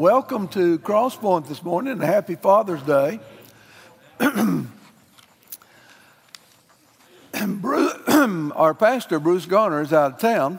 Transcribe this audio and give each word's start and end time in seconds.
welcome 0.00 0.48
to 0.48 0.78
Crosspoint 0.78 1.46
this 1.46 1.62
morning 1.62 1.92
and 1.92 2.00
happy 2.00 2.34
Father's 2.34 2.82
Day. 2.84 3.20
Our 8.56 8.72
pastor, 8.72 9.20
Bruce 9.20 9.44
Garner, 9.44 9.82
is 9.82 9.92
out 9.92 10.14
of 10.14 10.18
town 10.18 10.58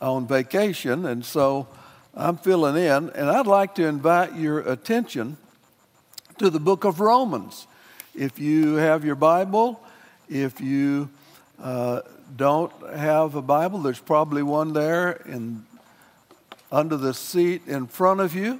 on 0.00 0.26
vacation, 0.26 1.04
and 1.04 1.22
so 1.22 1.68
I'm 2.14 2.38
filling 2.38 2.82
in. 2.82 3.10
And 3.10 3.28
I'd 3.28 3.46
like 3.46 3.74
to 3.74 3.86
invite 3.86 4.36
your 4.36 4.60
attention 4.60 5.36
to 6.38 6.48
the 6.48 6.60
book 6.60 6.84
of 6.84 6.98
Romans. 6.98 7.66
If 8.14 8.38
you 8.38 8.76
have 8.76 9.04
your 9.04 9.16
Bible, 9.16 9.78
if 10.30 10.62
you 10.62 11.10
uh, 11.62 12.00
don't 12.34 12.72
have 12.96 13.34
a 13.34 13.42
Bible, 13.42 13.80
there's 13.80 14.00
probably 14.00 14.42
one 14.42 14.72
there 14.72 15.10
in 15.26 15.66
under 16.72 16.96
the 16.96 17.12
seat 17.12 17.62
in 17.66 17.86
front 17.86 18.20
of 18.20 18.34
you. 18.34 18.58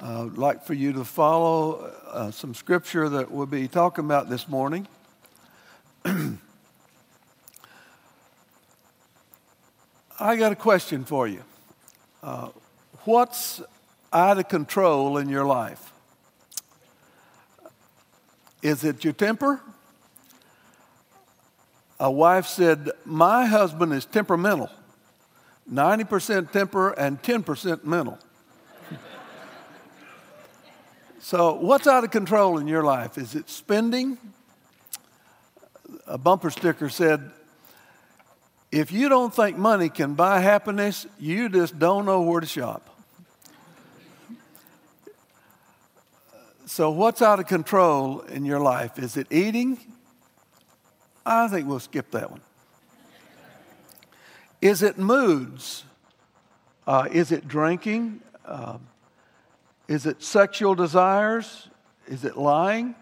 I'd 0.00 0.38
like 0.38 0.64
for 0.64 0.72
you 0.72 0.94
to 0.94 1.04
follow 1.04 1.92
uh, 2.10 2.30
some 2.30 2.54
scripture 2.54 3.10
that 3.10 3.30
we'll 3.30 3.44
be 3.44 3.68
talking 3.68 4.06
about 4.06 4.30
this 4.30 4.48
morning. 4.48 4.88
I 10.18 10.36
got 10.36 10.52
a 10.52 10.56
question 10.56 11.04
for 11.04 11.28
you. 11.28 11.44
Uh, 12.22 12.48
what's 13.04 13.60
out 14.10 14.38
of 14.38 14.48
control 14.48 15.18
in 15.18 15.28
your 15.28 15.44
life? 15.44 15.92
Is 18.62 18.82
it 18.84 19.04
your 19.04 19.12
temper? 19.12 19.60
A 22.00 22.10
wife 22.10 22.46
said, 22.46 22.90
My 23.04 23.44
husband 23.44 23.92
is 23.92 24.06
temperamental. 24.06 24.70
90% 25.70 26.50
temper 26.50 26.90
and 26.90 27.22
10% 27.22 27.84
mental. 27.84 28.18
so, 31.20 31.54
what's 31.54 31.86
out 31.86 32.04
of 32.04 32.10
control 32.10 32.58
in 32.58 32.66
your 32.66 32.82
life? 32.82 33.18
Is 33.18 33.34
it 33.34 33.50
spending? 33.50 34.18
A 36.06 36.18
bumper 36.18 36.50
sticker 36.50 36.88
said, 36.88 37.30
if 38.70 38.92
you 38.92 39.08
don't 39.08 39.34
think 39.34 39.56
money 39.56 39.88
can 39.88 40.14
buy 40.14 40.40
happiness, 40.40 41.06
you 41.18 41.48
just 41.48 41.78
don't 41.78 42.04
know 42.04 42.22
where 42.22 42.40
to 42.40 42.46
shop. 42.46 42.84
So, 46.66 46.90
what's 46.90 47.22
out 47.22 47.40
of 47.40 47.46
control 47.46 48.20
in 48.20 48.44
your 48.44 48.60
life? 48.60 48.98
Is 48.98 49.16
it 49.16 49.26
eating? 49.30 49.78
I 51.24 51.48
think 51.48 51.66
we'll 51.66 51.80
skip 51.80 52.10
that 52.10 52.30
one. 52.30 52.42
Is 54.60 54.82
it 54.82 54.98
moods? 54.98 55.84
Uh, 56.86 57.06
is 57.12 57.32
it 57.32 57.46
drinking? 57.46 58.20
Uh, 58.44 58.78
is 59.86 60.06
it 60.06 60.22
sexual 60.22 60.74
desires? 60.74 61.68
Is 62.06 62.24
it 62.24 62.36
lying? 62.36 62.94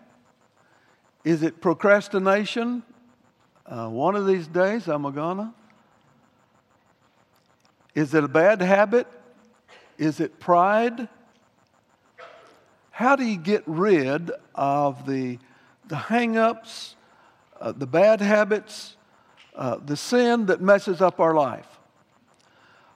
Is 1.25 1.43
it 1.43 1.61
procrastination? 1.61 2.83
Uh, 3.65 3.89
one 3.89 4.15
of 4.17 4.27
these 4.27 4.47
days 4.47 4.87
I'm 4.87 5.11
gonna. 5.13 5.55
Is 7.95 8.13
it 8.13 8.23
a 8.23 8.29
bad 8.29 8.61
habit? 8.61 9.07
Is 9.97 10.21
it 10.21 10.39
pride? 10.39 11.09
How 12.91 13.17
do 13.17 13.25
you 13.25 13.39
get 13.39 13.63
rid 13.67 14.31
of 14.55 15.07
the, 15.07 15.39
the 15.87 15.97
hang 15.97 16.37
ups, 16.37 16.97
uh, 17.61 17.73
the 17.73 17.87
bad 17.87 18.21
habits, 18.21 18.97
uh, 19.57 19.79
the 19.85 19.97
sin 19.97 20.47
that 20.47 20.61
messes 20.61 21.01
up 21.01 21.19
our 21.19 21.35
life? 21.35 21.67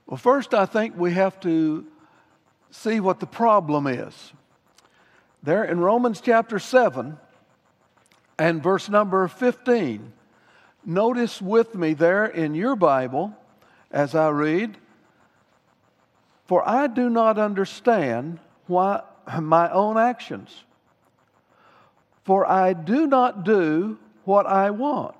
Well, 0.06 0.18
first, 0.18 0.54
I 0.54 0.66
think 0.66 0.96
we 0.96 1.12
have 1.12 1.40
to 1.40 1.86
see 2.70 3.00
what 3.00 3.20
the 3.20 3.26
problem 3.26 3.86
is. 3.86 4.32
There 5.42 5.64
in 5.64 5.80
Romans 5.80 6.20
chapter 6.20 6.58
7 6.58 7.16
and 8.38 8.62
verse 8.62 8.88
number 8.88 9.26
15, 9.26 10.12
notice 10.84 11.40
with 11.40 11.74
me 11.74 11.94
there 11.94 12.26
in 12.26 12.54
your 12.54 12.76
Bible 12.76 13.34
as 13.90 14.14
I 14.14 14.28
read, 14.28 14.76
For 16.46 16.68
I 16.68 16.86
do 16.86 17.08
not 17.08 17.38
understand 17.38 18.38
why 18.66 19.02
my 19.40 19.70
own 19.70 19.96
actions, 19.96 20.64
for 22.24 22.46
I 22.46 22.72
do 22.72 23.06
not 23.06 23.44
do 23.44 23.98
what 24.24 24.46
I 24.46 24.70
want 24.70 25.19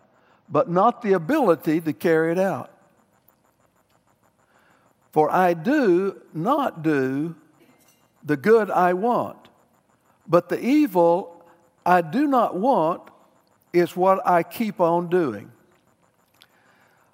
but 0.51 0.69
not 0.69 1.01
the 1.01 1.13
ability 1.13 1.79
to 1.81 1.93
carry 1.93 2.33
it 2.33 2.39
out. 2.39 2.69
For 5.11 5.31
I 5.31 5.53
do 5.53 6.21
not 6.33 6.83
do 6.83 7.35
the 8.23 8.37
good 8.37 8.69
I 8.69 8.93
want, 8.93 9.49
but 10.27 10.49
the 10.49 10.63
evil 10.63 11.43
I 11.85 12.01
do 12.01 12.27
not 12.27 12.55
want 12.55 13.01
is 13.73 13.95
what 13.95 14.25
I 14.27 14.43
keep 14.43 14.79
on 14.79 15.09
doing. 15.09 15.51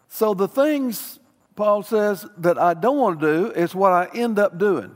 So 0.09 0.33
the 0.33 0.47
things, 0.47 1.19
Paul 1.55 1.83
says, 1.83 2.25
that 2.37 2.57
I 2.57 2.73
don't 2.73 2.97
want 2.97 3.19
to 3.19 3.25
do 3.25 3.51
is 3.51 3.75
what 3.75 3.93
I 3.93 4.09
end 4.13 4.39
up 4.39 4.57
doing. 4.57 4.95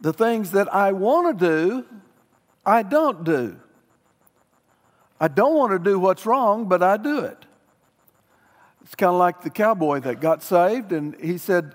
The 0.00 0.12
things 0.12 0.50
that 0.50 0.72
I 0.74 0.92
want 0.92 1.38
to 1.38 1.46
do, 1.46 1.86
I 2.66 2.82
don't 2.82 3.24
do. 3.24 3.60
I 5.20 5.28
don't 5.28 5.54
want 5.54 5.72
to 5.72 5.78
do 5.78 5.98
what's 5.98 6.26
wrong, 6.26 6.66
but 6.66 6.82
I 6.82 6.96
do 6.96 7.20
it. 7.20 7.44
It's 8.82 8.94
kind 8.94 9.10
of 9.10 9.18
like 9.18 9.42
the 9.42 9.50
cowboy 9.50 10.00
that 10.00 10.20
got 10.20 10.42
saved, 10.42 10.92
and 10.92 11.16
he 11.20 11.38
said, 11.38 11.74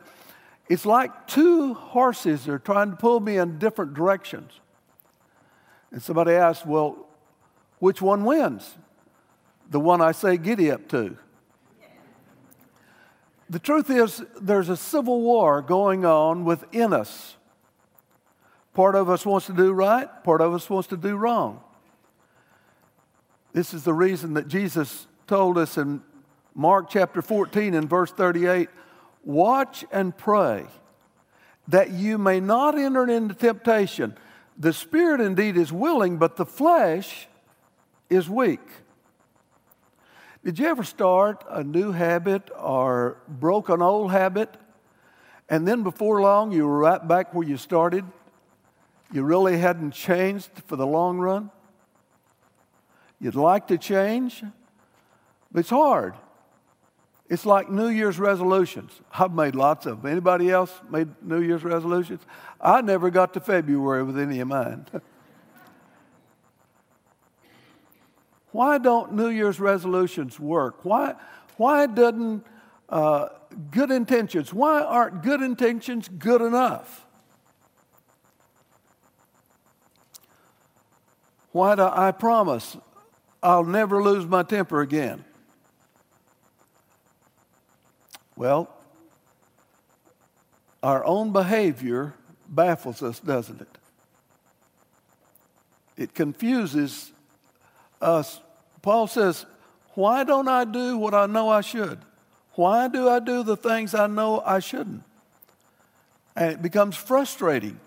It's 0.68 0.86
like 0.86 1.28
two 1.28 1.74
horses 1.74 2.48
are 2.48 2.60
trying 2.60 2.92
to 2.92 2.96
pull 2.96 3.20
me 3.20 3.38
in 3.38 3.58
different 3.58 3.94
directions. 3.94 4.52
And 5.92 6.02
somebody 6.02 6.34
asked, 6.34 6.66
Well, 6.66 7.08
which 7.80 8.02
one 8.02 8.26
wins? 8.26 8.78
The 9.70 9.80
one 9.80 10.02
I 10.02 10.12
say 10.12 10.38
giddy 10.38 10.72
up 10.72 10.88
to. 10.90 11.18
The 13.50 13.60
truth 13.60 13.90
is, 13.90 14.24
there's 14.40 14.70
a 14.70 14.78
civil 14.78 15.22
war 15.22 15.62
going 15.64 16.06
on 16.06 16.46
within 16.46 16.94
us. 16.94 17.36
Part 18.76 18.94
of 18.94 19.10
us 19.10 19.26
wants 19.26 19.48
to 19.48 19.54
do 19.54 19.74
right, 19.74 20.08
part 20.24 20.42
of 20.42 20.54
us 20.54 20.70
wants 20.70 20.88
to 20.90 20.98
do 20.98 21.16
wrong. 21.16 21.62
This 23.52 23.74
is 23.74 23.84
the 23.84 23.94
reason 23.94 24.36
that 24.36 24.48
Jesus 24.48 25.08
told 25.26 25.58
us 25.58 25.78
in 25.78 26.02
Mark 26.54 26.90
chapter 26.90 27.22
14 27.22 27.74
and 27.74 27.90
verse 27.90 28.12
38 28.12 28.70
Watch 29.24 29.86
and 29.92 30.16
pray 30.16 30.66
that 31.68 31.92
you 31.92 32.18
may 32.18 32.40
not 32.40 32.78
enter 32.78 33.10
into 33.10 33.34
temptation. 33.34 34.16
The 34.58 34.72
spirit 34.72 35.20
indeed 35.20 35.58
is 35.58 35.72
willing, 35.72 36.18
but 36.18 36.36
the 36.36 36.46
flesh 36.46 37.28
is 38.10 38.30
weak. 38.30 38.62
Did 40.44 40.60
you 40.60 40.68
ever 40.68 40.84
start 40.84 41.44
a 41.50 41.64
new 41.64 41.92
habit 41.92 42.50
or 42.58 43.18
broke 43.28 43.70
an 43.70 43.82
old 43.82 44.12
habit, 44.12 44.56
and 45.50 45.68
then 45.68 45.84
before 45.84 46.22
long 46.22 46.52
you 46.52 46.66
were 46.66 46.78
right 46.78 47.06
back 47.06 47.34
where 47.34 47.48
you 47.48 47.58
started? 47.58 48.06
You 49.12 49.24
really 49.24 49.58
hadn't 49.58 49.92
changed 49.92 50.50
for 50.66 50.76
the 50.76 50.88
long 50.88 51.18
run? 51.18 51.52
You'd 53.20 53.36
like 53.36 53.68
to 53.68 53.78
change, 53.78 54.44
but 55.52 55.60
it's 55.60 55.70
hard. 55.70 56.16
It's 57.30 57.46
like 57.46 57.70
New 57.70 57.90
Year's 57.90 58.18
resolutions. 58.18 58.92
I've 59.14 59.34
made 59.34 59.54
lots 59.56 59.86
of 59.86 60.02
them. 60.02 60.12
Anybody 60.12 60.50
else 60.50 60.74
made 60.90 61.10
New 61.22 61.42
Year's 61.42 61.64
resolutions? 61.64 62.22
I 62.60 62.82
never 62.82 63.12
got 63.12 63.34
to 63.36 63.40
February 63.40 64.04
with 64.04 64.18
any 64.18 64.40
of 64.40 64.48
mine. 64.48 64.88
why 68.52 68.80
don't 68.80 69.14
New 69.14 69.30
Year's 69.30 69.60
resolutions 69.60 70.40
work? 70.40 70.84
Why, 70.84 71.14
why 71.58 71.86
doesn't 71.86 72.44
uh, 72.90 73.28
good 73.70 73.92
intentions, 73.92 74.54
why 74.54 74.82
aren't 74.82 75.22
good 75.22 75.42
intentions 75.42 76.10
good 76.10 76.42
enough? 76.42 77.06
Why 81.52 81.76
do 81.76 81.84
I 81.84 82.12
promise 82.12 82.78
I'll 83.42 83.64
never 83.64 84.04
lose 84.04 84.26
my 84.26 84.44
temper 84.44 84.82
again. 84.82 85.24
Well, 88.36 88.70
our 90.82 91.04
own 91.06 91.32
behavior 91.32 92.14
baffles 92.48 93.04
us, 93.04 93.20
doesn't 93.20 93.62
it? 93.62 93.78
It 95.98 96.14
confuses 96.14 97.12
us. 98.02 98.40
Paul 98.82 99.08
says, 99.08 99.46
Why 99.96 100.24
don't 100.24 100.48
I 100.48 100.64
do 100.64 100.98
what 100.98 101.14
I 101.14 101.26
know 101.26 101.50
I 101.50 101.62
should? 101.62 102.00
Why 102.54 102.88
do 102.88 103.10
I 103.10 103.20
do 103.20 103.44
the 103.44 103.58
things 103.58 103.94
I 103.94 104.08
know 104.08 104.42
I 104.46 104.60
shouldn't? 104.60 105.04
And 106.36 106.54
it 106.54 106.62
becomes 106.62 106.96
frustrating. 106.96 107.80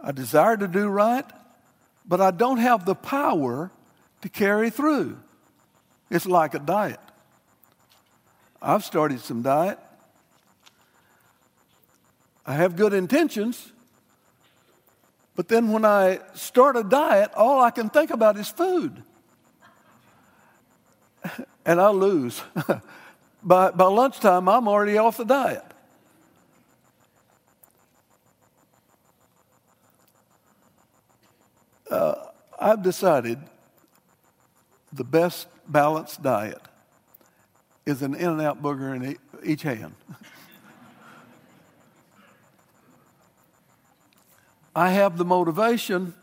I 0.00 0.12
desire 0.12 0.56
to 0.56 0.68
do 0.68 0.88
right, 0.88 1.24
but 2.08 2.20
I 2.22 2.30
don't 2.30 2.56
have 2.56 2.86
the 2.86 2.94
power 2.94 3.70
to 4.22 4.28
carry 4.28 4.70
through. 4.70 5.18
It's 6.10 6.26
like 6.26 6.54
a 6.54 6.58
diet. 6.58 7.00
I've 8.60 8.82
started 8.82 9.20
some 9.20 9.42
diet. 9.42 9.78
I 12.46 12.54
have 12.54 12.76
good 12.76 12.94
intentions, 12.94 13.72
but 15.36 15.48
then 15.48 15.70
when 15.70 15.84
I 15.84 16.20
start 16.34 16.76
a 16.76 16.82
diet, 16.82 17.30
all 17.36 17.62
I 17.62 17.70
can 17.70 17.90
think 17.90 18.10
about 18.10 18.38
is 18.38 18.48
food. 18.48 19.02
and 21.66 21.78
I 21.78 21.90
lose. 21.90 22.42
by, 23.42 23.70
by 23.70 23.84
lunchtime, 23.84 24.48
I'm 24.48 24.66
already 24.66 24.96
off 24.96 25.18
the 25.18 25.24
diet. 25.24 25.67
Uh, 31.90 32.14
I've 32.58 32.82
decided 32.82 33.38
the 34.92 35.04
best 35.04 35.46
balanced 35.66 36.22
diet 36.22 36.60
is 37.86 38.02
an 38.02 38.14
In 38.14 38.40
N 38.40 38.40
Out 38.40 38.60
burger 38.60 38.94
in 38.94 39.16
each 39.42 39.62
hand. 39.62 39.94
I 44.76 44.90
have 44.90 45.16
the 45.16 45.24
motivation, 45.24 46.14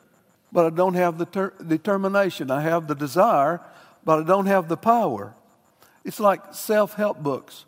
but 0.51 0.65
I 0.65 0.69
don't 0.69 0.93
have 0.93 1.17
the 1.17 1.25
ter- 1.25 1.53
determination. 1.65 2.51
I 2.51 2.61
have 2.61 2.87
the 2.87 2.95
desire, 2.95 3.61
but 4.03 4.19
I 4.19 4.23
don't 4.23 4.45
have 4.45 4.67
the 4.67 4.77
power. 4.77 5.33
It's 6.03 6.19
like 6.19 6.53
self 6.53 6.93
help 6.93 7.23
books. 7.23 7.65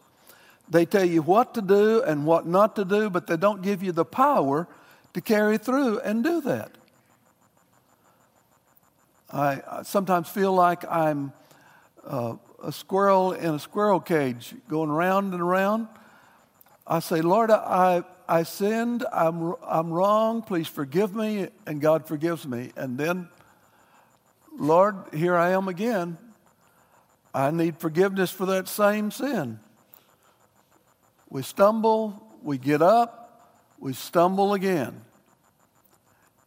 They 0.70 0.86
tell 0.86 1.06
you 1.06 1.22
what 1.22 1.54
to 1.56 1.62
do 1.62 2.04
and 2.04 2.26
what 2.26 2.46
not 2.46 2.76
to 2.76 2.86
do, 2.86 3.10
but 3.10 3.28
they 3.28 3.38
don't 3.38 3.62
give 3.62 3.82
you 3.82 3.92
the 3.92 4.06
power 4.06 4.68
to 5.14 5.22
carry 5.22 5.58
through 5.58 6.00
and 6.02 6.24
do 6.24 6.42
that. 6.42 6.72
I 9.32 9.82
sometimes 9.84 10.30
feel 10.30 10.54
like 10.54 10.86
I'm 10.90 11.34
uh, 12.06 12.36
a 12.64 12.72
squirrel 12.72 13.34
in 13.34 13.56
a 13.56 13.60
squirrel 13.60 14.00
cage 14.00 14.56
going 14.70 14.90
round 14.90 15.34
and 15.34 15.42
around. 15.42 15.88
I 16.86 17.00
say, 17.00 17.22
Lord, 17.22 17.52
I, 17.52 18.04
I 18.30 18.44
sinned. 18.44 19.06
I'm, 19.12 19.56
I'm 19.66 19.92
wrong. 19.92 20.42
Please 20.42 20.68
forgive 20.68 21.14
me. 21.14 21.50
And 21.66 21.82
God 21.82 22.08
forgives 22.08 22.48
me. 22.48 22.72
And 22.78 22.98
then, 22.98 23.28
Lord, 24.58 24.96
here 25.14 25.36
I 25.36 25.52
am 25.52 25.68
again. 25.68 26.18
I 27.34 27.52
need 27.52 27.78
forgiveness 27.80 28.32
for 28.32 28.46
that 28.48 28.68
same 28.68 29.12
sin. 29.12 29.60
We 31.30 31.42
stumble, 31.44 32.26
we 32.42 32.58
get 32.58 32.82
up, 32.82 33.52
we 33.80 33.92
stumble 33.92 34.54
again. 34.54 35.02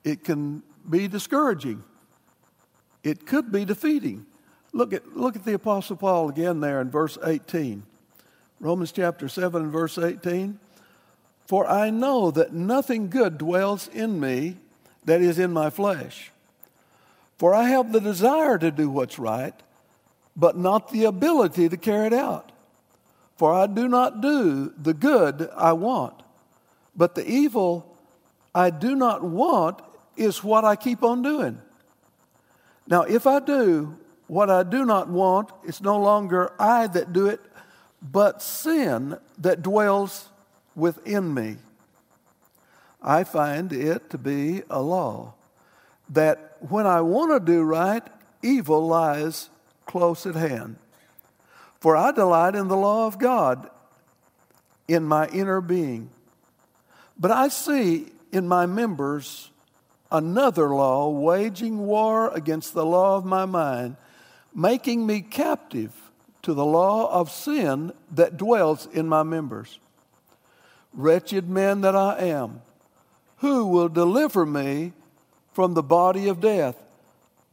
It 0.02 0.24
can 0.24 0.62
be 0.88 1.06
discouraging. 1.06 1.84
It 3.02 3.26
could 3.26 3.50
be 3.50 3.64
defeating. 3.64 4.26
Look 4.72 4.92
at, 4.92 5.16
look 5.16 5.36
at 5.36 5.44
the 5.44 5.54
Apostle 5.54 5.96
Paul 5.96 6.28
again 6.28 6.60
there 6.60 6.80
in 6.80 6.90
verse 6.90 7.18
18. 7.24 7.82
Romans 8.60 8.92
chapter 8.92 9.28
7 9.28 9.62
and 9.62 9.72
verse 9.72 9.98
18. 9.98 10.58
For 11.46 11.66
I 11.68 11.90
know 11.90 12.30
that 12.30 12.52
nothing 12.52 13.08
good 13.10 13.38
dwells 13.38 13.88
in 13.88 14.20
me, 14.20 14.58
that 15.04 15.22
is 15.22 15.38
in 15.38 15.52
my 15.52 15.70
flesh. 15.70 16.30
For 17.38 17.54
I 17.54 17.70
have 17.70 17.92
the 17.92 18.00
desire 18.00 18.58
to 18.58 18.70
do 18.70 18.90
what's 18.90 19.18
right, 19.18 19.54
but 20.36 20.56
not 20.56 20.92
the 20.92 21.04
ability 21.06 21.68
to 21.70 21.76
carry 21.76 22.08
it 22.08 22.12
out. 22.12 22.52
For 23.36 23.52
I 23.52 23.66
do 23.66 23.88
not 23.88 24.20
do 24.20 24.72
the 24.76 24.92
good 24.92 25.48
I 25.56 25.72
want, 25.72 26.22
but 26.94 27.14
the 27.14 27.26
evil 27.26 27.96
I 28.54 28.68
do 28.68 28.94
not 28.94 29.24
want 29.24 29.80
is 30.16 30.44
what 30.44 30.64
I 30.64 30.76
keep 30.76 31.02
on 31.02 31.22
doing. 31.22 31.60
Now, 32.90 33.02
if 33.02 33.26
I 33.26 33.38
do 33.38 33.96
what 34.26 34.50
I 34.50 34.64
do 34.64 34.84
not 34.84 35.08
want, 35.08 35.50
it's 35.64 35.80
no 35.80 35.96
longer 35.96 36.52
I 36.58 36.88
that 36.88 37.12
do 37.12 37.26
it, 37.28 37.40
but 38.02 38.42
sin 38.42 39.16
that 39.38 39.62
dwells 39.62 40.28
within 40.74 41.32
me. 41.32 41.56
I 43.00 43.24
find 43.24 43.72
it 43.72 44.10
to 44.10 44.18
be 44.18 44.62
a 44.68 44.82
law 44.82 45.34
that 46.08 46.56
when 46.58 46.86
I 46.86 47.00
want 47.00 47.30
to 47.32 47.52
do 47.52 47.62
right, 47.62 48.02
evil 48.42 48.86
lies 48.86 49.50
close 49.86 50.26
at 50.26 50.34
hand. 50.34 50.76
For 51.80 51.96
I 51.96 52.10
delight 52.10 52.54
in 52.54 52.68
the 52.68 52.76
law 52.76 53.06
of 53.06 53.18
God 53.18 53.70
in 54.88 55.04
my 55.04 55.28
inner 55.28 55.60
being. 55.60 56.10
But 57.18 57.30
I 57.30 57.48
see 57.48 58.12
in 58.32 58.48
my 58.48 58.66
members 58.66 59.50
another 60.10 60.74
law 60.74 61.08
waging 61.08 61.78
war 61.86 62.30
against 62.34 62.74
the 62.74 62.84
law 62.84 63.16
of 63.16 63.24
my 63.24 63.44
mind, 63.44 63.96
making 64.54 65.06
me 65.06 65.20
captive 65.20 65.92
to 66.42 66.54
the 66.54 66.64
law 66.64 67.12
of 67.12 67.30
sin 67.30 67.92
that 68.10 68.36
dwells 68.36 68.86
in 68.86 69.08
my 69.08 69.22
members. 69.22 69.78
Wretched 70.92 71.48
man 71.48 71.82
that 71.82 71.94
I 71.94 72.18
am, 72.18 72.62
who 73.38 73.66
will 73.66 73.88
deliver 73.88 74.44
me 74.44 74.92
from 75.52 75.74
the 75.74 75.82
body 75.82 76.28
of 76.28 76.40
death? 76.40 76.76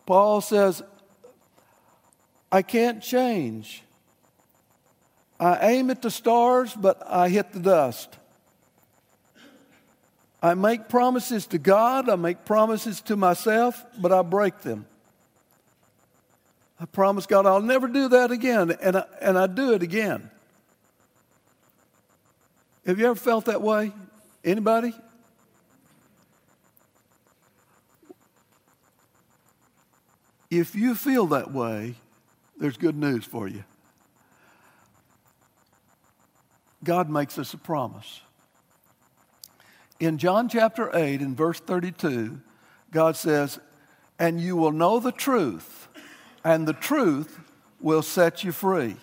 Paul 0.06 0.42
says, 0.42 0.82
I 2.52 2.62
can't 2.62 3.04
change. 3.04 3.84
I 5.40 5.58
aim 5.70 5.92
at 5.92 6.02
the 6.02 6.10
stars, 6.10 6.74
but 6.74 7.02
I 7.06 7.30
hit 7.30 7.52
the 7.52 7.60
dust. 7.60 8.18
I 10.42 10.54
make 10.54 10.88
promises 10.88 11.48
to 11.48 11.58
God, 11.58 12.10
I 12.10 12.16
make 12.16 12.46
promises 12.46 13.02
to 13.02 13.16
myself, 13.16 13.84
but 14.00 14.12
I 14.12 14.22
break 14.22 14.60
them. 14.62 14.86
I 16.80 16.86
promise 16.86 17.26
God 17.26 17.46
I'll 17.46 17.62
never 17.62 17.88
do 17.88 18.10
that 18.10 18.32
again, 18.32 18.72
and 18.82 18.98
I, 18.98 19.04
and 19.20 19.38
I 19.38 19.48
do 19.48 19.74
it 19.74 19.82
again. 19.82 20.30
Have 22.86 23.00
you 23.00 23.08
ever 23.08 23.16
felt 23.16 23.46
that 23.46 23.62
way? 23.62 23.92
Anybody? 24.44 24.94
If 30.50 30.76
you 30.76 30.96
feel 30.96 31.26
that 31.28 31.52
way, 31.52 31.96
there's 32.58 32.78
good 32.78 32.96
news 32.96 33.26
for 33.26 33.48
you. 33.48 33.64
God 36.84 37.10
makes 37.10 37.38
us 37.38 37.54
a 37.54 37.58
promise. 37.58 38.22
In 40.00 40.20
John 40.20 40.48
chapter 40.48 40.96
8, 40.96 41.22
in 41.22 41.36
verse 41.36 41.60
32, 41.60 42.40
God 42.92 43.16
says, 43.16 43.60
And 44.20 44.40
you 44.40 44.56
will 44.56 44.72
know 44.72 45.00
the 45.00 45.12
truth, 45.12 45.88
and 46.44 46.68
the 46.68 46.74
truth 46.74 47.40
will 47.82 48.04
set 48.04 48.44
you 48.44 48.52
free. 48.52 48.98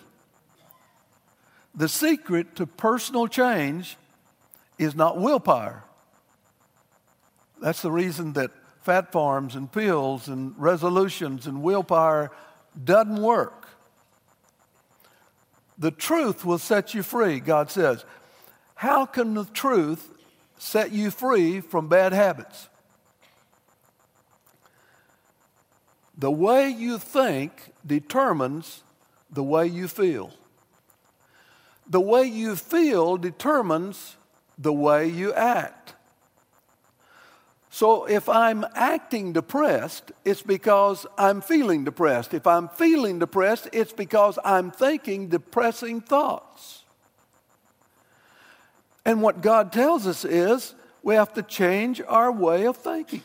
The 1.73 1.89
secret 1.89 2.55
to 2.55 2.65
personal 2.65 3.27
change 3.27 3.97
is 4.77 4.95
not 4.95 5.19
willpower. 5.19 5.83
That's 7.61 7.81
the 7.81 7.91
reason 7.91 8.33
that 8.33 8.51
fat 8.81 9.11
farms 9.11 9.55
and 9.55 9.69
pills 9.69 10.29
and 10.29 10.53
resolutions 10.57 11.45
and 11.47 11.61
willpower 11.61 12.31
doesn't 12.81 13.21
work. 13.21 13.67
The 15.77 15.91
truth 15.91 16.45
will 16.45 16.57
set 16.57 16.93
you 16.93 17.03
free, 17.03 17.41
God 17.41 17.69
says. 17.69 18.05
How 18.75 19.05
can 19.05 19.33
the 19.33 19.45
truth 19.45 20.14
set 20.57 20.91
you 20.91 21.11
free 21.11 21.61
from 21.61 21.87
bad 21.87 22.13
habits. 22.13 22.69
The 26.17 26.31
way 26.31 26.69
you 26.69 26.97
think 26.97 27.73
determines 27.85 28.83
the 29.29 29.43
way 29.43 29.67
you 29.67 29.87
feel. 29.87 30.31
The 31.87 31.99
way 31.99 32.23
you 32.23 32.55
feel 32.55 33.17
determines 33.17 34.15
the 34.57 34.73
way 34.73 35.07
you 35.07 35.33
act. 35.33 35.93
So 37.69 38.05
if 38.05 38.29
I'm 38.29 38.65
acting 38.73 39.33
depressed, 39.33 40.13
it's 40.23 40.41
because 40.41 41.05
I'm 41.17 41.41
feeling 41.41 41.83
depressed. 41.83 42.33
If 42.33 42.47
I'm 42.47 42.69
feeling 42.69 43.19
depressed, 43.19 43.67
it's 43.73 43.91
because 43.91 44.39
I'm 44.45 44.71
thinking 44.71 45.27
depressing 45.27 45.99
thoughts. 45.99 46.84
And 49.05 49.21
what 49.21 49.41
God 49.41 49.71
tells 49.71 50.07
us 50.07 50.25
is 50.25 50.73
we 51.03 51.15
have 51.15 51.33
to 51.35 51.43
change 51.43 52.01
our 52.07 52.31
way 52.31 52.65
of 52.65 52.77
thinking. 52.77 53.23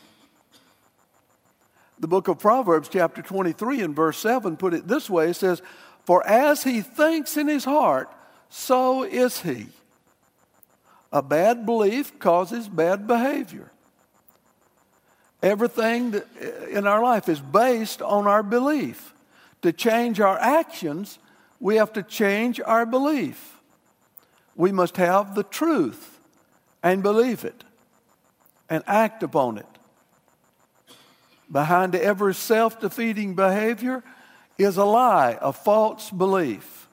The 1.98 2.08
book 2.08 2.28
of 2.28 2.38
Proverbs, 2.38 2.88
chapter 2.88 3.22
23, 3.22 3.80
and 3.80 3.96
verse 3.96 4.18
7, 4.18 4.56
put 4.56 4.74
it 4.74 4.86
this 4.86 5.08
way 5.08 5.30
it 5.30 5.34
says, 5.34 5.62
For 6.04 6.26
as 6.26 6.62
he 6.62 6.82
thinks 6.82 7.36
in 7.36 7.48
his 7.48 7.64
heart, 7.64 8.10
so 8.48 9.02
is 9.02 9.40
he. 9.40 9.68
A 11.12 11.22
bad 11.22 11.66
belief 11.66 12.18
causes 12.18 12.68
bad 12.68 13.06
behavior. 13.06 13.70
Everything 15.42 16.14
uh, 16.14 16.66
in 16.66 16.86
our 16.86 17.02
life 17.02 17.28
is 17.28 17.40
based 17.40 18.02
on 18.02 18.26
our 18.26 18.42
belief. 18.42 19.14
To 19.62 19.72
change 19.72 20.20
our 20.20 20.38
actions, 20.38 21.18
we 21.58 21.76
have 21.76 21.92
to 21.94 22.02
change 22.02 22.60
our 22.60 22.86
belief. 22.86 23.59
We 24.60 24.72
must 24.72 24.98
have 24.98 25.34
the 25.34 25.42
truth 25.42 26.20
and 26.82 27.02
believe 27.02 27.46
it 27.46 27.64
and 28.68 28.84
act 28.86 29.22
upon 29.22 29.56
it. 29.56 29.64
Behind 31.50 31.94
every 31.94 32.34
self 32.34 32.78
defeating 32.78 33.34
behavior 33.34 34.04
is 34.58 34.76
a 34.76 34.84
lie, 34.84 35.38
a 35.40 35.54
false 35.54 36.10
belief. 36.10 36.90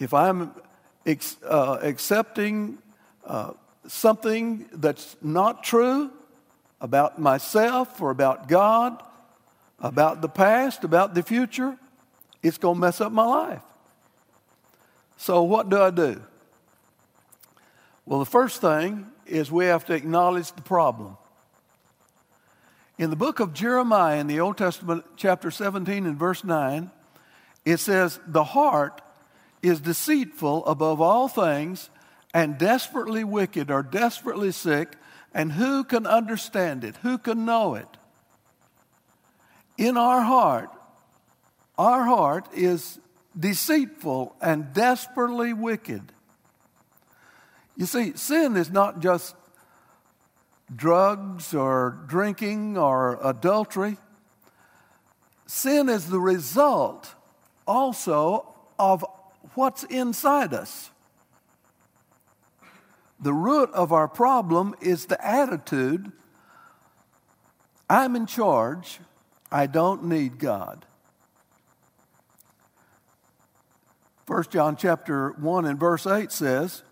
If 0.00 0.12
I'm 0.12 0.50
ex- 1.06 1.36
uh, 1.44 1.78
accepting 1.80 2.78
uh, 3.24 3.52
something 3.86 4.68
that's 4.72 5.14
not 5.22 5.62
true 5.62 6.10
about 6.80 7.20
myself 7.20 8.02
or 8.02 8.10
about 8.10 8.48
God, 8.48 9.00
about 9.78 10.22
the 10.22 10.28
past, 10.28 10.82
about 10.82 11.14
the 11.14 11.22
future, 11.22 11.78
it's 12.42 12.58
going 12.58 12.74
to 12.74 12.80
mess 12.80 13.00
up 13.00 13.12
my 13.12 13.24
life. 13.24 13.62
So, 15.16 15.42
what 15.42 15.68
do 15.68 15.80
I 15.80 15.90
do? 15.90 16.22
Well, 18.04 18.20
the 18.20 18.26
first 18.26 18.60
thing 18.60 19.06
is 19.26 19.50
we 19.50 19.66
have 19.66 19.84
to 19.86 19.94
acknowledge 19.94 20.52
the 20.52 20.62
problem. 20.62 21.16
In 22.98 23.10
the 23.10 23.16
book 23.16 23.40
of 23.40 23.52
Jeremiah, 23.52 24.20
in 24.20 24.26
the 24.26 24.40
Old 24.40 24.56
Testament, 24.56 25.04
chapter 25.16 25.50
17 25.50 26.06
and 26.06 26.18
verse 26.18 26.44
9, 26.44 26.90
it 27.64 27.78
says, 27.78 28.20
The 28.26 28.44
heart 28.44 29.02
is 29.62 29.80
deceitful 29.80 30.64
above 30.66 31.00
all 31.00 31.28
things 31.28 31.90
and 32.32 32.56
desperately 32.58 33.24
wicked 33.24 33.70
or 33.70 33.82
desperately 33.82 34.52
sick, 34.52 34.94
and 35.34 35.52
who 35.52 35.84
can 35.84 36.06
understand 36.06 36.84
it? 36.84 36.96
Who 37.02 37.18
can 37.18 37.44
know 37.44 37.74
it? 37.74 37.88
In 39.76 39.96
our 39.96 40.22
heart, 40.22 40.70
our 41.76 42.04
heart 42.04 42.48
is 42.54 42.98
deceitful 43.38 44.34
and 44.40 44.72
desperately 44.72 45.52
wicked. 45.52 46.12
You 47.76 47.86
see, 47.86 48.16
sin 48.16 48.56
is 48.56 48.70
not 48.70 49.00
just 49.00 49.34
drugs 50.74 51.54
or 51.54 51.98
drinking 52.06 52.78
or 52.78 53.18
adultery. 53.22 53.98
Sin 55.46 55.88
is 55.88 56.08
the 56.08 56.20
result 56.20 57.14
also 57.66 58.54
of 58.78 59.04
what's 59.54 59.84
inside 59.84 60.54
us. 60.54 60.90
The 63.20 63.32
root 63.32 63.70
of 63.72 63.92
our 63.92 64.08
problem 64.08 64.74
is 64.80 65.06
the 65.06 65.24
attitude 65.24 66.12
I'm 67.88 68.16
in 68.16 68.26
charge, 68.26 68.98
I 69.50 69.66
don't 69.66 70.04
need 70.04 70.38
God. 70.38 70.84
1 74.26 74.44
John 74.50 74.76
chapter 74.76 75.30
1 75.32 75.66
and 75.66 75.78
verse 75.78 76.06
8 76.06 76.32
says, 76.32 76.82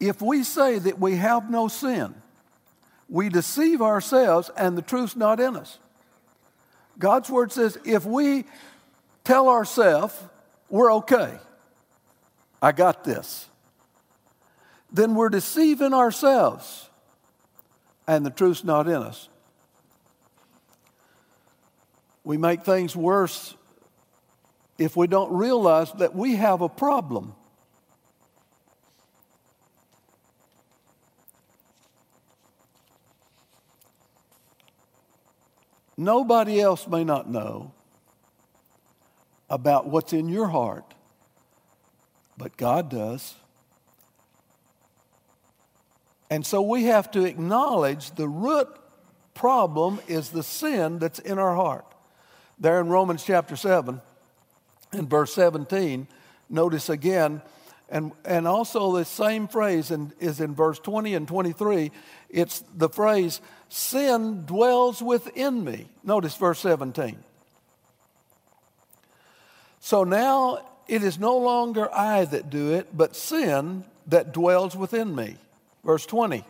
If 0.00 0.22
we 0.22 0.42
say 0.42 0.78
that 0.78 0.98
we 0.98 1.16
have 1.16 1.50
no 1.50 1.68
sin, 1.68 2.14
we 3.08 3.28
deceive 3.28 3.82
ourselves 3.82 4.50
and 4.56 4.76
the 4.76 4.82
truth's 4.82 5.16
not 5.16 5.40
in 5.40 5.56
us. 5.56 5.78
God's 6.98 7.28
word 7.28 7.52
says 7.52 7.76
if 7.84 8.06
we 8.06 8.44
tell 9.24 9.48
ourselves 9.48 10.14
we're 10.68 10.92
okay, 10.94 11.38
I 12.62 12.72
got 12.72 13.04
this, 13.04 13.48
then 14.92 15.14
we're 15.14 15.28
deceiving 15.28 15.92
ourselves 15.92 16.88
and 18.06 18.24
the 18.24 18.30
truth's 18.30 18.64
not 18.64 18.86
in 18.86 18.94
us. 18.96 19.28
We 22.22 22.38
make 22.38 22.64
things 22.64 22.96
worse 22.96 23.54
if 24.78 24.96
we 24.96 25.06
don't 25.06 25.32
realize 25.32 25.92
that 25.92 26.14
we 26.14 26.36
have 26.36 26.60
a 26.60 26.68
problem. 26.68 27.34
Nobody 35.96 36.60
else 36.60 36.88
may 36.88 37.04
not 37.04 37.30
know 37.30 37.72
about 39.48 39.86
what's 39.86 40.12
in 40.12 40.28
your 40.28 40.48
heart, 40.48 40.94
but 42.36 42.56
God 42.56 42.90
does. 42.90 43.34
And 46.30 46.44
so 46.44 46.62
we 46.62 46.84
have 46.84 47.12
to 47.12 47.24
acknowledge 47.24 48.10
the 48.12 48.28
root 48.28 48.68
problem 49.34 50.00
is 50.08 50.30
the 50.30 50.42
sin 50.42 50.98
that's 50.98 51.20
in 51.20 51.38
our 51.38 51.54
heart. 51.54 51.86
There 52.58 52.80
in 52.80 52.88
Romans 52.88 53.24
chapter 53.24 53.54
7, 53.54 54.00
in 54.94 55.08
verse 55.08 55.34
17, 55.34 56.06
notice 56.48 56.88
again, 56.88 57.42
and, 57.88 58.12
and 58.24 58.48
also 58.48 58.96
the 58.96 59.04
same 59.04 59.46
phrase 59.46 59.90
in, 59.90 60.12
is 60.18 60.40
in 60.40 60.54
verse 60.54 60.78
20 60.78 61.14
and 61.14 61.28
23. 61.28 61.92
It's 62.30 62.64
the 62.74 62.88
phrase, 62.88 63.40
sin 63.68 64.44
dwells 64.46 65.02
within 65.02 65.62
me. 65.64 65.88
Notice 66.02 66.34
verse 66.36 66.60
17. 66.60 67.22
So 69.80 70.04
now 70.04 70.66
it 70.88 71.02
is 71.02 71.18
no 71.18 71.36
longer 71.36 71.92
I 71.94 72.24
that 72.24 72.50
do 72.50 72.72
it, 72.72 72.96
but 72.96 73.14
sin 73.14 73.84
that 74.06 74.32
dwells 74.32 74.76
within 74.76 75.14
me. 75.14 75.36
Verse 75.84 76.06
20. 76.06 76.44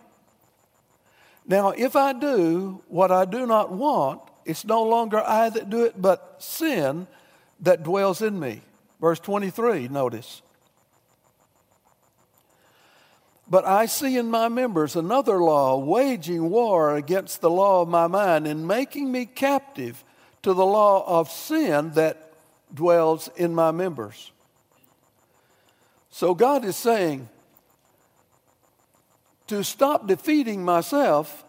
Now, 1.47 1.71
if 1.71 1.97
I 1.97 2.13
do 2.13 2.83
what 2.89 3.11
I 3.11 3.25
do 3.25 3.47
not 3.47 3.71
want, 3.73 4.23
it's 4.45 4.65
no 4.65 4.83
longer 4.83 5.23
I 5.23 5.51
that 5.51 5.69
do 5.69 5.85
it, 5.85 6.01
but 6.01 6.37
sin 6.39 7.07
that 7.61 7.83
dwells 7.83 8.23
in 8.23 8.39
me. 8.39 8.63
Verse 9.01 9.21
23, 9.21 9.89
notice. 9.89 10.43
But 13.49 13.67
I 13.67 13.87
see 13.87 14.17
in 14.17 14.31
my 14.31 14.49
members 14.49 14.97
another 14.97 15.39
law 15.39 15.77
waging 15.77 16.49
war 16.51 16.97
against 16.97 17.41
the 17.41 17.51
law 17.51 17.83
of 17.83 17.89
my 17.89 18.07
mind 18.07 18.47
and 18.47 18.67
making 18.67 19.13
me 19.13 19.27
captive 19.27 20.03
to 20.43 20.55
the 20.55 20.65
law 20.65 21.05
of 21.07 21.31
sin 21.31 21.91
that 21.93 22.33
dwells 22.73 23.29
in 23.37 23.55
my 23.55 23.71
members. 23.71 24.33
So 26.11 26.35
God 26.35 26.65
is 26.65 26.77
saying, 26.77 27.29
to 29.49 29.63
stop 29.63 30.07
defeating 30.07 30.65
myself, 30.65 31.45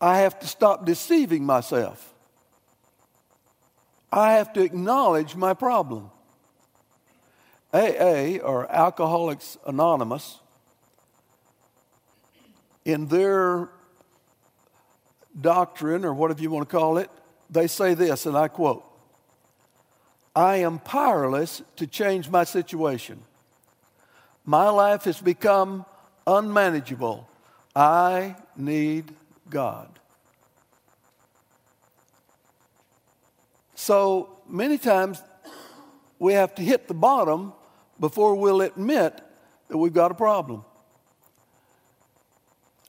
I 0.00 0.18
have 0.18 0.38
to 0.40 0.46
stop 0.46 0.84
deceiving 0.84 1.44
myself. 1.44 2.12
I 4.12 4.34
have 4.34 4.52
to 4.52 4.60
acknowledge 4.62 5.34
my 5.34 5.54
problem. 5.54 6.10
AA, 7.72 8.36
or 8.42 8.70
Alcoholics 8.70 9.56
Anonymous, 9.66 10.38
in 12.84 13.06
their 13.06 13.70
doctrine, 15.40 16.04
or 16.04 16.12
whatever 16.12 16.42
you 16.42 16.50
want 16.50 16.68
to 16.68 16.76
call 16.76 16.98
it, 16.98 17.10
they 17.48 17.66
say 17.66 17.94
this, 17.94 18.26
and 18.26 18.36
I 18.36 18.48
quote 18.48 18.84
I 20.36 20.56
am 20.56 20.78
powerless 20.78 21.62
to 21.76 21.86
change 21.86 22.28
my 22.28 22.44
situation. 22.44 23.22
My 24.44 24.68
life 24.68 25.04
has 25.04 25.20
become 25.20 25.86
unmanageable. 26.26 27.28
I 27.74 28.36
need 28.56 29.14
God. 29.48 29.98
So 33.82 34.38
many 34.48 34.78
times 34.78 35.20
we 36.20 36.34
have 36.34 36.54
to 36.54 36.62
hit 36.62 36.86
the 36.86 36.94
bottom 36.94 37.52
before 37.98 38.36
we'll 38.36 38.60
admit 38.60 39.20
that 39.66 39.76
we've 39.76 39.92
got 39.92 40.12
a 40.12 40.14
problem. 40.14 40.64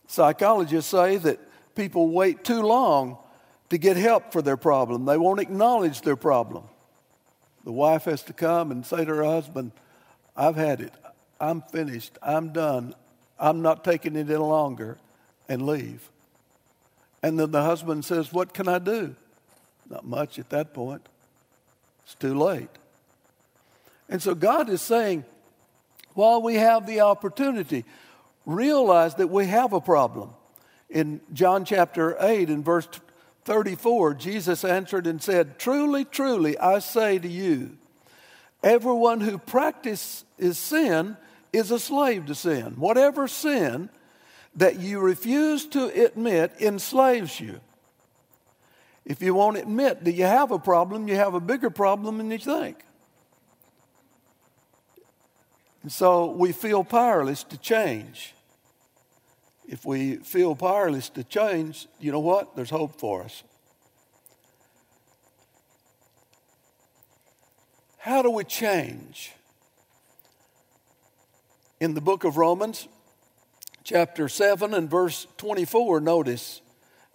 Psychologists 0.06 0.92
say 0.92 1.18
that 1.18 1.40
people 1.74 2.10
wait 2.10 2.44
too 2.44 2.62
long 2.62 3.18
to 3.72 3.80
get 3.80 3.98
help 3.98 4.32
for 4.32 4.44
their 4.44 4.56
problem. 4.56 5.06
They 5.06 5.18
won't 5.18 5.40
acknowledge 5.40 6.02
their 6.02 6.16
problem. 6.16 6.66
The 7.64 7.72
wife 7.72 8.04
has 8.04 8.22
to 8.26 8.34
come 8.34 8.70
and 8.70 8.86
say 8.86 9.04
to 9.04 9.16
her 9.16 9.24
husband, 9.24 9.72
I've 10.38 10.58
had 10.58 10.80
it. 10.80 10.94
I'm 11.40 11.64
finished. 11.64 12.20
I'm 12.22 12.54
done. 12.54 12.94
I'm 13.40 13.64
not 13.64 13.84
taking 13.84 14.16
it 14.16 14.30
any 14.30 14.36
longer, 14.36 15.00
and 15.50 15.66
leave. 15.66 16.12
And 17.24 17.40
then 17.40 17.50
the 17.50 17.64
husband 17.64 18.06
says, 18.06 18.32
What 18.32 18.54
can 18.54 18.68
I 18.68 18.78
do? 18.78 19.16
Not 19.90 20.06
much 20.06 20.40
at 20.40 20.50
that 20.50 20.74
point. 20.74 21.08
It's 22.04 22.16
too 22.16 22.38
late. 22.38 22.70
And 24.10 24.22
so 24.22 24.36
God 24.36 24.70
is 24.70 24.82
saying, 24.82 25.26
while 26.14 26.42
we 26.42 26.56
have 26.56 26.86
the 26.86 27.02
opportunity, 27.02 27.86
realize 28.46 29.16
that 29.16 29.28
we 29.28 29.48
have 29.48 29.74
a 29.74 29.82
problem. 29.82 30.32
In 30.90 31.22
John 31.32 31.66
chapter 31.66 32.16
8, 32.20 32.50
and 32.50 32.64
verse 32.64 32.88
34, 33.46 34.14
Jesus 34.16 34.64
answered 34.64 35.08
and 35.08 35.22
said, 35.22 35.58
Truly, 35.58 36.06
truly, 36.06 36.58
I 36.58 36.80
say 36.80 37.18
to 37.20 37.28
you, 37.28 37.78
everyone 38.62 39.22
who 39.22 39.38
practices 39.38 40.26
sin 40.58 41.18
is 41.52 41.72
a 41.72 41.80
slave 41.80 42.28
to 42.28 42.36
sin. 42.36 42.74
Whatever 42.78 43.28
sin 43.28 43.90
that 44.56 44.80
you 44.80 45.00
refuse 45.00 45.66
to 45.68 45.86
admit 46.06 46.54
enslaves 46.60 47.40
you. 47.40 47.60
If 49.06 49.22
you 49.22 49.34
won't 49.34 49.58
admit 49.58 50.04
that 50.06 50.14
you 50.14 50.24
have 50.24 50.52
a 50.52 50.60
problem, 50.60 51.08
you 51.08 51.16
have 51.16 51.34
a 51.34 51.40
bigger 51.40 51.70
problem 51.70 52.18
than 52.18 52.32
you 52.32 52.38
think. 52.38 52.78
And 55.82 55.92
so 55.92 56.32
we 56.32 56.54
feel 56.54 56.84
powerless 56.86 57.44
to 57.46 57.58
change. 57.58 58.34
If 59.68 59.86
we 59.86 60.18
feel 60.18 60.56
powerless 60.56 61.10
to 61.10 61.24
change, 61.24 61.88
you 62.00 62.12
know 62.12 62.20
what? 62.20 62.56
There's 62.56 62.70
hope 62.70 63.00
for 63.00 63.24
us. 63.24 63.44
How 67.98 68.22
do 68.22 68.30
we 68.30 68.44
change? 68.44 69.32
In 71.80 71.94
the 71.94 72.02
book 72.02 72.24
of 72.24 72.38
Romans, 72.38 72.88
chapter 73.84 74.30
7 74.30 74.74
and 74.74 74.90
verse 74.90 75.28
24, 75.38 76.00
notice, 76.00 76.62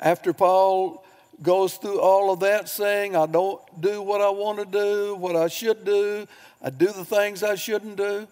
after 0.00 0.32
Paul 0.32 1.04
goes 1.42 1.76
through 1.76 2.00
all 2.00 2.32
of 2.32 2.40
that 2.40 2.68
saying, 2.68 3.16
I 3.16 3.26
don't 3.26 3.60
do 3.80 4.02
what 4.02 4.20
I 4.20 4.30
want 4.30 4.58
to 4.58 4.64
do, 4.64 5.14
what 5.14 5.36
I 5.36 5.48
should 5.48 5.84
do, 5.84 6.26
I 6.62 6.70
do 6.70 6.86
the 6.86 7.04
things 7.04 7.42
I 7.42 7.54
shouldn't 7.54 7.96
do. 7.96 8.26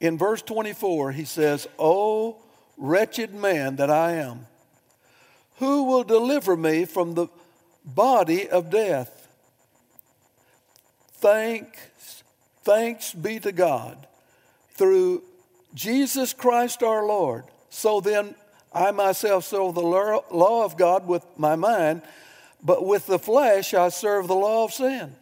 In 0.00 0.18
verse 0.18 0.42
24, 0.42 1.12
he 1.12 1.24
says, 1.24 1.68
Oh, 1.78 2.36
wretched 2.76 3.34
man 3.34 3.76
that 3.76 3.90
I 3.90 4.12
am, 4.12 4.46
who 5.58 5.84
will 5.84 6.04
deliver 6.04 6.56
me 6.56 6.84
from 6.84 7.14
the 7.14 7.28
body 7.84 8.48
of 8.48 8.70
death? 8.70 9.28
Thanks, 11.12 12.22
thanks 12.64 13.14
be 13.14 13.38
to 13.40 13.52
God 13.52 14.06
through 14.72 15.22
Jesus 15.74 16.32
Christ 16.32 16.82
our 16.82 17.06
Lord. 17.06 17.44
So 17.70 18.00
then, 18.00 18.34
I 18.74 18.90
myself 18.90 19.44
serve 19.44 19.76
the 19.76 19.82
law 19.82 20.64
of 20.64 20.76
God 20.76 21.06
with 21.06 21.24
my 21.36 21.54
mind, 21.54 22.02
but 22.64 22.84
with 22.84 23.06
the 23.06 23.18
flesh 23.18 23.74
I 23.74 23.90
serve 23.90 24.26
the 24.26 24.34
law 24.34 24.64
of 24.64 24.72
sin. 24.72 25.14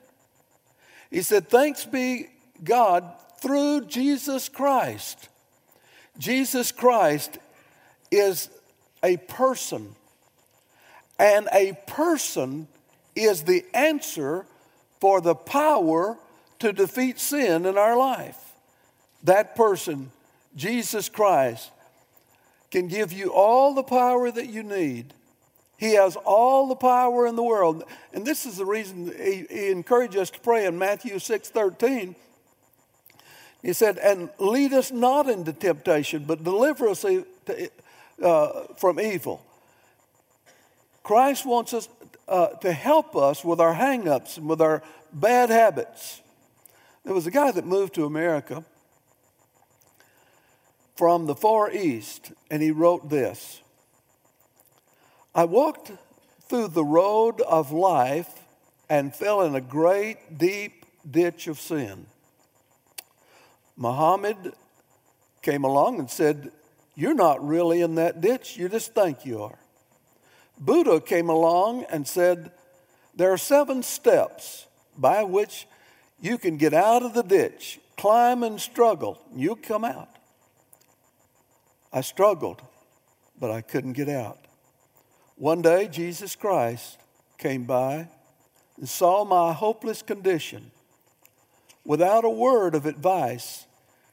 He 1.11 1.22
said, 1.22 1.49
Thanks 1.49 1.84
be 1.84 2.28
God 2.62 3.04
through 3.40 3.87
Jesus 3.87 4.49
Christ. 4.49 5.28
Jesus 6.18 6.72
Christ 6.72 7.38
is 8.11 8.49
a 9.02 9.16
person, 9.16 9.94
and 11.18 11.49
a 11.52 11.76
person 11.87 12.68
is 13.16 13.42
the 13.42 13.64
answer 13.75 14.46
for 15.00 15.20
the 15.20 15.34
power 15.34 16.16
to 16.61 16.72
defeat 16.72 17.18
sin 17.18 17.66
in 17.66 17.76
our 17.76 17.96
life. 17.96 18.38
That 19.25 19.56
person, 19.56 20.12
Jesus 20.54 21.08
Christ, 21.08 21.70
can 22.70 22.88
give 22.88 23.12
you 23.12 23.32
all 23.32 23.75
the 23.75 23.82
power 23.82 24.30
that 24.30 24.49
you 24.49 24.62
need. 24.62 25.12
He 25.76 25.94
has 25.94 26.16
all 26.16 26.68
the 26.68 26.76
power 26.76 27.26
in 27.26 27.36
the 27.36 27.42
world. 27.42 27.84
And 28.12 28.24
this 28.24 28.46
is 28.46 28.56
the 28.56 28.64
reason 28.64 29.12
he, 29.16 29.46
he 29.50 29.70
encouraged 29.70 30.16
us 30.16 30.30
to 30.30 30.40
pray 30.40 30.66
in 30.66 30.78
Matthew 30.78 31.18
6 31.18 31.48
13. 31.48 32.14
He 33.62 33.72
said, 33.72 33.98
And 33.98 34.28
lead 34.38 34.72
us 34.72 34.90
not 34.90 35.28
into 35.28 35.52
temptation, 35.52 36.24
but 36.24 36.44
deliver 36.44 36.88
us 36.88 37.04
uh, 37.04 38.66
from 38.76 39.00
evil. 39.00 39.44
Christ 41.02 41.46
wants 41.46 41.74
us 41.74 41.88
uh, 42.28 42.48
to 42.48 42.72
help 42.72 43.16
us 43.16 43.44
with 43.44 43.60
our 43.60 43.74
hang 43.74 44.08
ups 44.08 44.36
and 44.36 44.48
with 44.48 44.60
our 44.60 44.82
bad 45.12 45.50
habits. 45.50 46.20
There 47.04 47.14
was 47.14 47.26
a 47.26 47.30
guy 47.30 47.50
that 47.50 47.66
moved 47.66 47.94
to 47.94 48.04
America 48.04 48.64
from 50.96 51.26
the 51.26 51.34
Far 51.34 51.70
East, 51.72 52.32
and 52.50 52.62
he 52.62 52.70
wrote 52.70 53.10
this 53.10 53.62
I 55.34 55.44
walked 55.44 55.90
through 56.48 56.68
the 56.68 56.85
road 56.85 57.40
of 57.40 57.72
life 57.72 58.40
and 58.88 59.14
fell 59.14 59.42
in 59.42 59.54
a 59.54 59.61
great, 59.61 60.37
deep 60.37 60.85
ditch 61.11 61.46
of 61.46 61.59
sin. 61.59 62.07
Muhammad 63.76 64.52
came 65.40 65.64
along 65.64 65.98
and 65.98 66.11
said, 66.11 66.52
You're 66.94 67.14
not 67.14 67.46
really 67.46 67.80
in 67.80 67.94
that 67.94 68.20
ditch, 68.20 68.59
you 68.59 68.68
just 68.68 68.94
think 68.94 69.24
you 69.24 69.42
are. 69.42 69.59
Buddha 70.59 71.00
came 71.00 71.30
along 71.30 71.85
and 71.85 72.07
said, 72.07 72.52
There 73.16 73.33
are 73.33 73.38
seven 73.38 73.83
steps 73.83 74.66
by 74.98 75.22
which 75.22 75.66
you 76.20 76.37
can 76.37 76.59
get 76.59 76.74
out 76.74 77.02
of 77.02 77.14
the 77.14 77.22
ditch, 77.22 77.80
climb 77.96 78.42
and 78.42 78.61
struggle, 78.61 79.18
you 79.35 79.57
come 79.57 79.85
out. 79.85 80.11
I 81.90 82.02
struggled, 82.02 82.61
but 83.40 83.50
I 83.50 83.62
couldn't 83.62 83.94
get 83.94 84.11
out. 84.11 84.41
One 85.42 85.61
day, 85.61 85.88
Jesus 85.88 86.37
Christ 86.37 86.98
came 87.37 87.64
by 87.64 88.07
and 88.76 88.88
saw 88.88 89.24
my 89.24 89.52
hopeless 89.52 90.00
condition. 90.00 90.70
Without 91.85 92.24
a 92.24 92.31
word 92.31 92.76
of 92.76 92.87
advice, 92.87 93.66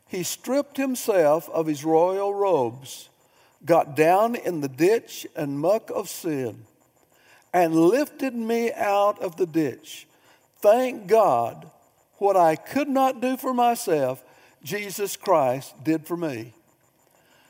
he 0.08 0.24
stripped 0.24 0.76
himself 0.78 1.48
of 1.52 1.68
his 1.68 1.86
royal 1.86 2.34
robes, 2.34 3.10
got 3.64 3.96
down 3.96 4.34
in 4.34 4.62
the 4.62 4.68
ditch 4.68 5.28
and 5.36 5.60
muck 5.60 5.92
of 5.92 6.10
sin, 6.10 6.66
and 7.54 7.76
lifted 7.76 8.34
me 8.34 8.74
out 8.74 9.22
of 9.22 9.36
the 9.36 9.46
ditch. 9.46 10.08
Thank 10.64 11.06
God, 11.06 11.70
what 12.18 12.38
I 12.38 12.56
could 12.56 12.90
not 12.90 13.22
do 13.22 13.38
for 13.38 13.54
myself, 13.54 14.24
Jesus 14.64 15.16
Christ 15.16 15.76
did 15.84 16.08
for 16.08 16.18
me. 16.18 16.56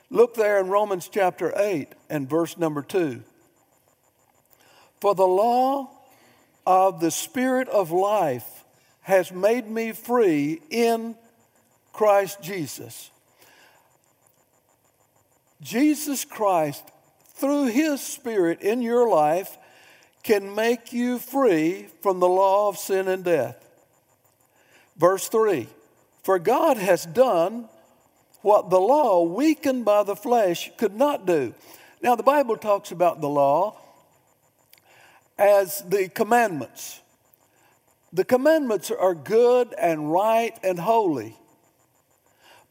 Look 0.09 0.35
there 0.35 0.59
in 0.59 0.67
Romans 0.67 1.07
chapter 1.09 1.53
8 1.55 1.87
and 2.09 2.29
verse 2.29 2.57
number 2.57 2.81
2. 2.81 3.23
For 4.99 5.15
the 5.15 5.27
law 5.27 5.89
of 6.65 6.99
the 6.99 7.11
Spirit 7.11 7.67
of 7.69 7.91
life 7.91 8.63
has 9.01 9.31
made 9.31 9.69
me 9.69 9.91
free 9.91 10.61
in 10.69 11.15
Christ 11.93 12.41
Jesus. 12.41 13.09
Jesus 15.61 16.25
Christ, 16.25 16.83
through 17.33 17.67
His 17.67 18.01
Spirit 18.01 18.61
in 18.61 18.81
your 18.81 19.09
life, 19.09 19.57
can 20.23 20.53
make 20.53 20.93
you 20.93 21.17
free 21.17 21.87
from 22.01 22.19
the 22.19 22.27
law 22.27 22.67
of 22.67 22.77
sin 22.77 23.07
and 23.07 23.23
death. 23.23 23.65
Verse 24.97 25.27
3 25.29 25.67
For 26.23 26.39
God 26.39 26.77
has 26.77 27.05
done 27.05 27.69
what 28.41 28.69
the 28.69 28.79
law, 28.79 29.23
weakened 29.23 29.85
by 29.85 30.03
the 30.03 30.15
flesh, 30.15 30.71
could 30.77 30.95
not 30.95 31.25
do. 31.25 31.53
Now, 32.01 32.15
the 32.15 32.23
Bible 32.23 32.55
talks 32.55 32.91
about 32.91 33.19
the 33.19 33.29
law 33.29 33.77
as 35.39 35.81
the 35.87 36.09
commandments. 36.09 37.01
The 38.11 38.25
commandments 38.25 38.91
are 38.91 39.15
good 39.15 39.73
and 39.79 40.11
right 40.11 40.53
and 40.63 40.77
holy. 40.77 41.37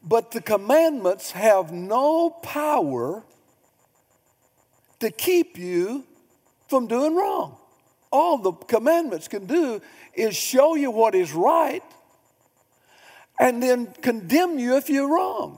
But 0.03 0.31
the 0.31 0.41
commandments 0.41 1.31
have 1.31 1.71
no 1.71 2.29
power 2.29 3.23
to 4.99 5.11
keep 5.11 5.57
you 5.57 6.05
from 6.67 6.87
doing 6.87 7.15
wrong. 7.15 7.57
All 8.11 8.37
the 8.37 8.51
commandments 8.51 9.27
can 9.27 9.47
do 9.47 9.81
is 10.13 10.35
show 10.35 10.75
you 10.75 10.91
what 10.91 11.15
is 11.15 11.33
right 11.33 11.83
and 13.39 13.63
then 13.63 13.87
condemn 14.01 14.59
you 14.59 14.77
if 14.77 14.89
you're 14.89 15.09
wrong. 15.09 15.57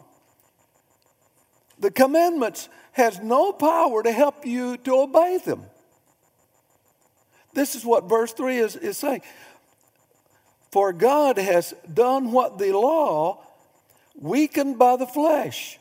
The 1.80 1.92
commandments 1.92 2.70
has 2.94 3.20
no 3.20 3.52
power 3.52 4.02
to 4.04 4.12
help 4.12 4.46
you 4.46 4.78
to 4.78 4.96
obey 5.02 5.40
them. 5.44 5.66
This 7.54 7.76
is 7.76 7.86
what 7.86 8.10
verse 8.10 8.34
3 8.34 8.58
is, 8.58 8.76
is 8.76 8.98
saying. 8.98 9.22
For 10.72 10.94
God 10.94 11.38
has 11.38 11.74
done 11.94 12.32
what 12.32 12.58
the 12.58 12.72
law 12.72 13.44
weakened 14.16 14.80
by 14.80 14.96
the 14.96 15.06
flesh. 15.06 15.80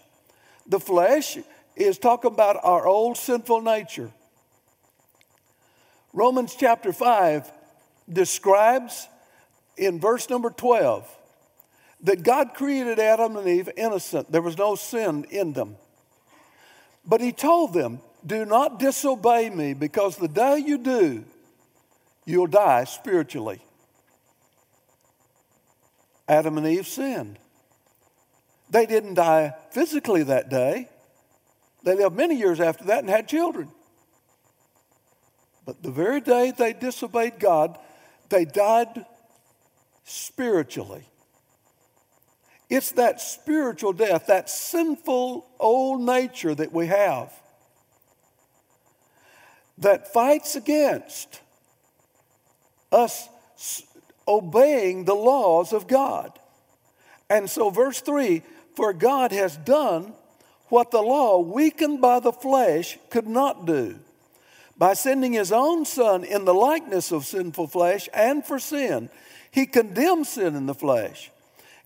The 0.66 0.80
flesh 0.80 1.38
is 1.76 1.98
talking 1.98 2.32
about 2.32 2.56
our 2.62 2.86
old 2.86 3.16
sinful 3.16 3.62
nature. 3.62 4.10
Romans 6.12 6.56
chapter 6.58 6.92
5 6.92 7.50
describes 8.12 9.06
in 9.76 10.00
verse 10.00 10.28
number 10.28 10.50
12 10.50 11.08
that 12.02 12.22
God 12.22 12.54
created 12.54 12.98
Adam 12.98 13.36
and 13.36 13.46
Eve 13.48 13.68
innocent. 13.76 14.32
There 14.32 14.42
was 14.42 14.58
no 14.58 14.74
sin 14.74 15.24
in 15.30 15.52
them. 15.52 15.76
But 17.04 17.20
He 17.20 17.32
told 17.32 17.72
them, 17.72 18.00
Do 18.26 18.44
not 18.44 18.78
disobey 18.78 19.50
me, 19.50 19.74
because 19.74 20.16
the 20.16 20.28
day 20.28 20.58
you 20.58 20.78
do, 20.78 21.24
you'll 22.30 22.46
die 22.46 22.84
spiritually. 22.84 23.60
Adam 26.28 26.56
and 26.56 26.66
Eve 26.66 26.86
sinned. 26.86 27.38
They 28.70 28.86
didn't 28.86 29.14
die 29.14 29.54
physically 29.72 30.22
that 30.22 30.48
day. 30.48 30.88
They 31.82 31.96
lived 31.96 32.16
many 32.16 32.36
years 32.36 32.60
after 32.60 32.84
that 32.84 33.00
and 33.00 33.10
had 33.10 33.26
children. 33.26 33.70
But 35.66 35.82
the 35.82 35.90
very 35.90 36.20
day 36.20 36.52
they 36.56 36.72
disobeyed 36.72 37.38
God, 37.38 37.78
they 38.28 38.44
died 38.44 39.04
spiritually. 40.04 41.04
It's 42.68 42.92
that 42.92 43.20
spiritual 43.20 43.92
death, 43.92 44.28
that 44.28 44.48
sinful 44.48 45.46
old 45.58 46.00
nature 46.00 46.54
that 46.54 46.72
we 46.72 46.86
have 46.86 47.32
that 49.78 50.12
fights 50.12 50.54
against 50.54 51.40
us 52.92 53.28
obeying 54.26 55.04
the 55.04 55.14
laws 55.14 55.72
of 55.72 55.86
God. 55.86 56.38
And 57.28 57.48
so, 57.48 57.70
verse 57.70 58.00
3 58.00 58.42
For 58.74 58.92
God 58.92 59.32
has 59.32 59.56
done 59.56 60.12
what 60.68 60.90
the 60.90 61.02
law, 61.02 61.40
weakened 61.40 62.00
by 62.00 62.20
the 62.20 62.32
flesh, 62.32 62.98
could 63.10 63.26
not 63.26 63.66
do. 63.66 63.98
By 64.76 64.94
sending 64.94 65.32
his 65.32 65.52
own 65.52 65.84
Son 65.84 66.24
in 66.24 66.44
the 66.44 66.54
likeness 66.54 67.12
of 67.12 67.26
sinful 67.26 67.66
flesh 67.66 68.08
and 68.14 68.44
for 68.44 68.58
sin, 68.58 69.10
he 69.50 69.66
condemned 69.66 70.26
sin 70.26 70.54
in 70.54 70.66
the 70.66 70.74
flesh, 70.74 71.30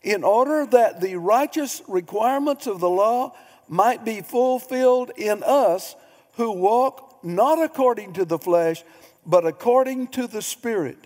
in 0.02 0.22
order 0.22 0.66
that 0.66 1.00
the 1.00 1.16
righteous 1.16 1.82
requirements 1.88 2.66
of 2.66 2.80
the 2.80 2.90
law 2.90 3.34
might 3.68 4.04
be 4.04 4.20
fulfilled 4.20 5.10
in 5.16 5.42
us 5.42 5.96
who 6.34 6.52
walk 6.52 7.18
not 7.24 7.62
according 7.62 8.12
to 8.12 8.24
the 8.24 8.38
flesh, 8.38 8.84
but 9.26 9.46
according 9.46 10.08
to 10.08 10.26
the 10.26 10.42
Spirit. 10.42 10.98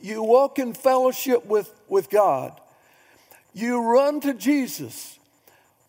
You 0.00 0.22
walk 0.22 0.58
in 0.58 0.74
fellowship 0.74 1.46
with, 1.46 1.72
with 1.88 2.08
God. 2.08 2.60
You 3.52 3.82
run 3.82 4.20
to 4.20 4.34
Jesus. 4.34 5.18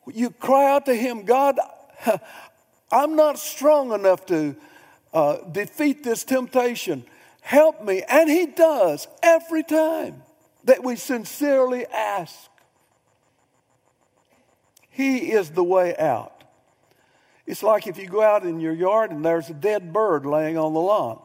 You 0.08 0.32
cry 0.32 0.72
out 0.72 0.86
to 0.88 0.96
Him, 0.96 1.26
God, 1.26 1.60
I'm 2.92 3.16
not 3.16 3.38
strong 3.38 3.92
enough 3.92 4.26
to 4.28 4.56
uh, 5.14 5.38
defeat 5.52 6.04
this 6.04 6.24
temptation. 6.24 7.04
Help 7.42 7.84
me. 7.84 8.04
And 8.10 8.30
He 8.30 8.48
does 8.48 9.08
every 9.22 9.64
time 9.64 10.24
that 10.64 10.84
we 10.84 10.96
sincerely 10.96 11.86
ask. 11.88 12.36
He 14.90 15.32
is 15.32 15.52
the 15.52 15.64
way 15.64 15.96
out. 15.98 16.39
It's 17.50 17.64
like 17.64 17.88
if 17.88 17.98
you 17.98 18.06
go 18.06 18.22
out 18.22 18.46
in 18.46 18.60
your 18.60 18.74
yard 18.74 19.10
and 19.10 19.26
there's 19.26 19.50
a 19.50 19.56
dead 19.56 19.92
bird 19.92 20.24
laying 20.24 20.56
on 20.56 20.72
the 20.76 20.80
lawn. 20.80 21.20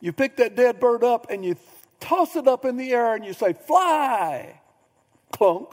You 0.00 0.12
pick 0.12 0.38
that 0.38 0.56
dead 0.56 0.80
bird 0.80 1.04
up 1.04 1.28
and 1.30 1.44
you 1.44 1.54
toss 2.00 2.34
it 2.34 2.48
up 2.48 2.64
in 2.64 2.76
the 2.76 2.90
air 2.90 3.14
and 3.14 3.24
you 3.24 3.32
say, 3.32 3.52
Fly! 3.52 4.60
Clunk. 5.30 5.72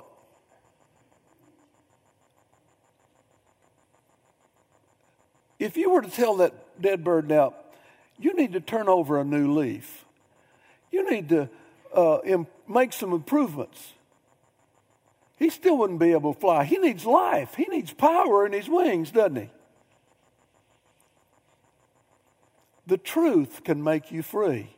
If 5.57 5.75
you 5.75 5.89
were 5.89 6.03
to 6.03 6.11
tell 6.11 6.35
that 6.35 6.79
dead 6.79 7.03
bird 7.03 7.27
now, 7.27 7.55
you 8.19 8.35
need 8.35 8.53
to 8.53 8.61
turn 8.61 8.87
over 8.87 9.19
a 9.19 9.23
new 9.23 9.55
leaf, 9.55 10.05
you 10.91 11.09
need 11.09 11.29
to 11.29 11.49
uh, 11.95 12.19
make 12.67 12.93
some 12.93 13.11
improvements. 13.11 13.93
He 15.37 15.49
still 15.49 15.77
wouldn't 15.77 15.99
be 15.99 16.11
able 16.11 16.33
to 16.33 16.39
fly. 16.39 16.63
He 16.63 16.77
needs 16.77 17.05
life. 17.05 17.53
He 17.55 17.65
needs 17.69 17.93
power 17.93 18.45
in 18.45 18.53
his 18.53 18.67
wings, 18.67 19.11
doesn't 19.11 19.35
he? 19.35 19.49
The 22.87 22.97
truth 22.97 23.63
can 23.63 23.83
make 23.83 24.11
you 24.11 24.23
free. 24.23 24.69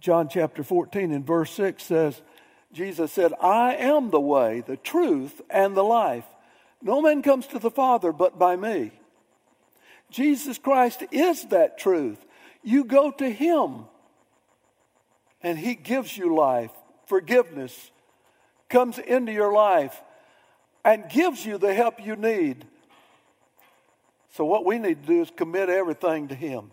John 0.00 0.28
chapter 0.28 0.62
14 0.62 1.12
and 1.12 1.26
verse 1.26 1.50
6 1.50 1.82
says, 1.82 2.22
Jesus 2.72 3.12
said, 3.12 3.32
I 3.40 3.74
am 3.74 4.10
the 4.10 4.20
way, 4.20 4.62
the 4.66 4.76
truth, 4.76 5.40
and 5.50 5.76
the 5.76 5.82
life. 5.82 6.24
No 6.80 7.02
man 7.02 7.22
comes 7.22 7.46
to 7.48 7.58
the 7.58 7.70
Father 7.70 8.12
but 8.12 8.38
by 8.38 8.56
me. 8.56 8.92
Jesus 10.10 10.58
Christ 10.58 11.02
is 11.10 11.44
that 11.46 11.78
truth. 11.78 12.24
You 12.62 12.84
go 12.84 13.10
to 13.10 13.28
Him, 13.28 13.86
and 15.42 15.58
He 15.58 15.74
gives 15.74 16.16
you 16.16 16.34
life, 16.34 16.70
forgiveness, 17.06 17.90
comes 18.68 18.98
into 18.98 19.32
your 19.32 19.52
life, 19.52 20.02
and 20.84 21.08
gives 21.08 21.44
you 21.44 21.58
the 21.58 21.74
help 21.74 22.04
you 22.04 22.16
need. 22.16 22.64
So, 24.34 24.44
what 24.44 24.64
we 24.64 24.78
need 24.78 25.02
to 25.02 25.08
do 25.08 25.22
is 25.22 25.30
commit 25.34 25.68
everything 25.68 26.28
to 26.28 26.34
Him 26.34 26.70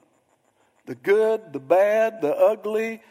the 0.86 0.96
good, 0.96 1.54
the 1.54 1.60
bad, 1.60 2.22
the 2.22 2.36
ugly, 2.36 3.02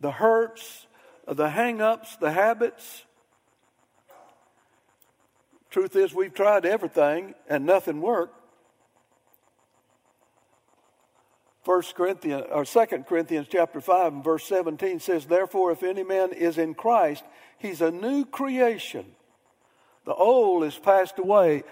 the 0.00 0.10
hurts, 0.10 0.86
the 1.26 1.50
hang 1.50 1.80
ups, 1.80 2.16
the 2.16 2.32
habits. 2.32 3.04
Truth 5.70 5.96
is, 5.96 6.14
we've 6.14 6.32
tried 6.32 6.64
everything 6.64 7.34
and 7.48 7.66
nothing 7.66 8.00
worked. 8.00 8.37
First 11.68 11.96
Corinthians 11.96 12.46
or 12.50 12.64
Second 12.64 13.06
Corinthians 13.06 13.46
chapter 13.46 13.82
5 13.82 14.14
and 14.14 14.24
verse 14.24 14.44
17 14.44 15.00
says, 15.00 15.26
Therefore, 15.26 15.70
if 15.70 15.82
any 15.82 16.02
man 16.02 16.32
is 16.32 16.56
in 16.56 16.72
Christ, 16.72 17.22
he's 17.58 17.82
a 17.82 17.90
new 17.90 18.24
creation. 18.24 19.04
The 20.06 20.14
old 20.14 20.64
is 20.64 20.78
passed 20.78 21.18
away, 21.18 21.64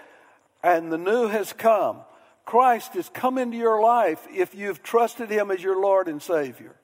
and 0.61 0.91
the 0.91 0.99
new 0.99 1.29
has 1.29 1.51
come. 1.51 2.01
Christ 2.45 2.93
has 2.93 3.09
come 3.09 3.39
into 3.39 3.57
your 3.57 3.81
life 3.81 4.23
if 4.31 4.53
you've 4.53 4.83
trusted 4.83 5.31
him 5.31 5.49
as 5.49 5.63
your 5.63 5.81
Lord 5.81 6.07
and 6.07 6.21
Savior. 6.21 6.75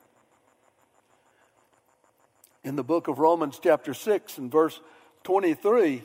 In 2.64 2.74
the 2.74 2.82
book 2.82 3.06
of 3.06 3.20
Romans, 3.20 3.60
chapter 3.62 3.94
6 3.94 4.38
and 4.38 4.50
verse 4.50 4.80
23, 5.22 6.02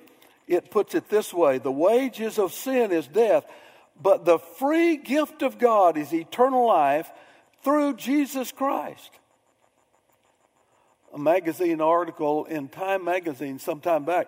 it 0.47 0.69
puts 0.69 0.93
it 0.93 1.09
this 1.09 1.33
way 1.33 1.57
The 1.57 1.71
wages 1.71 2.37
of 2.37 2.53
sin 2.53 2.91
is 2.91 3.07
death 3.07 3.47
but 4.01 4.25
the 4.25 4.39
free 4.39 4.97
gift 4.97 5.41
of 5.41 5.57
God 5.57 5.97
is 5.97 6.13
eternal 6.13 6.67
life 6.67 7.11
through 7.63 7.95
Jesus 7.95 8.51
Christ. 8.51 9.11
A 11.13 11.19
magazine 11.19 11.81
article 11.81 12.45
in 12.45 12.69
Time 12.69 13.03
magazine 13.03 13.59
some 13.59 13.79
time 13.81 14.05
back 14.05 14.27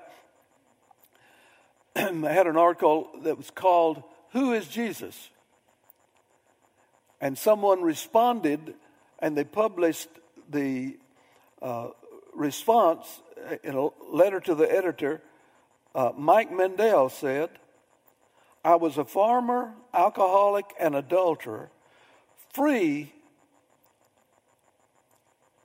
had 1.96 2.48
an 2.48 2.58
article 2.58 3.10
that 3.24 3.38
was 3.38 3.52
called 3.52 4.04
Who 4.32 4.54
is 4.54 4.68
Jesus? 4.68 5.30
And 7.20 7.38
someone 7.38 7.82
responded 7.82 8.74
and 9.20 9.38
they 9.38 9.44
published 9.44 10.10
the 10.50 10.98
uh, 11.62 11.90
response 12.34 13.22
in 13.64 13.76
a 13.76 13.90
letter 14.12 14.40
to 14.40 14.56
the 14.56 14.72
editor. 14.72 15.22
Uh, 15.94 16.12
Mike 16.18 16.52
Mendel 16.52 17.10
said, 17.10 17.50
I 18.63 18.76
was 18.76 18.97
a 18.97 19.06
farmer, 19.06 19.74
alcoholic, 19.93 20.65
and 20.80 20.95
adulterer, 20.95 21.69
free. 22.54 23.12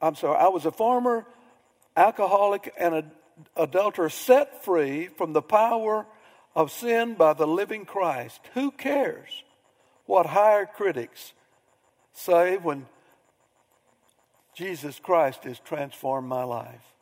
I'm 0.01 0.15
sorry, 0.15 0.39
I 0.39 0.49
was 0.49 0.65
a 0.65 0.73
farmer, 0.73 1.27
alcoholic, 1.97 2.73
and 2.79 2.95
an 2.95 3.11
adulterer 3.57 4.09
set 4.09 4.65
free 4.65 5.09
from 5.09 5.33
the 5.33 5.43
power 5.43 6.07
of 6.55 6.73
sin 6.73 7.15
by 7.15 7.35
the 7.35 7.47
living 7.47 7.85
Christ. 7.85 8.41
Who 8.55 8.71
cares 8.71 9.45
what 10.07 10.27
higher 10.27 10.65
critics 10.65 11.35
say 12.15 12.57
when 12.57 12.87
Jesus 14.55 14.99
Christ 14.99 15.45
has 15.45 15.59
transformed 15.59 16.29
my 16.29 16.45
life? 16.45 16.95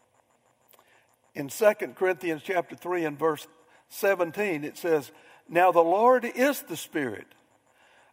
In 1.36 1.48
2 1.48 1.72
Corinthians 1.94 2.42
chapter 2.44 2.74
3 2.74 3.04
and 3.04 3.18
verse 3.18 3.46
17, 3.90 4.64
it 4.64 4.76
says, 4.76 5.12
now 5.48 5.72
the 5.72 5.80
Lord 5.80 6.24
is 6.24 6.62
the 6.62 6.76
Spirit, 6.76 7.26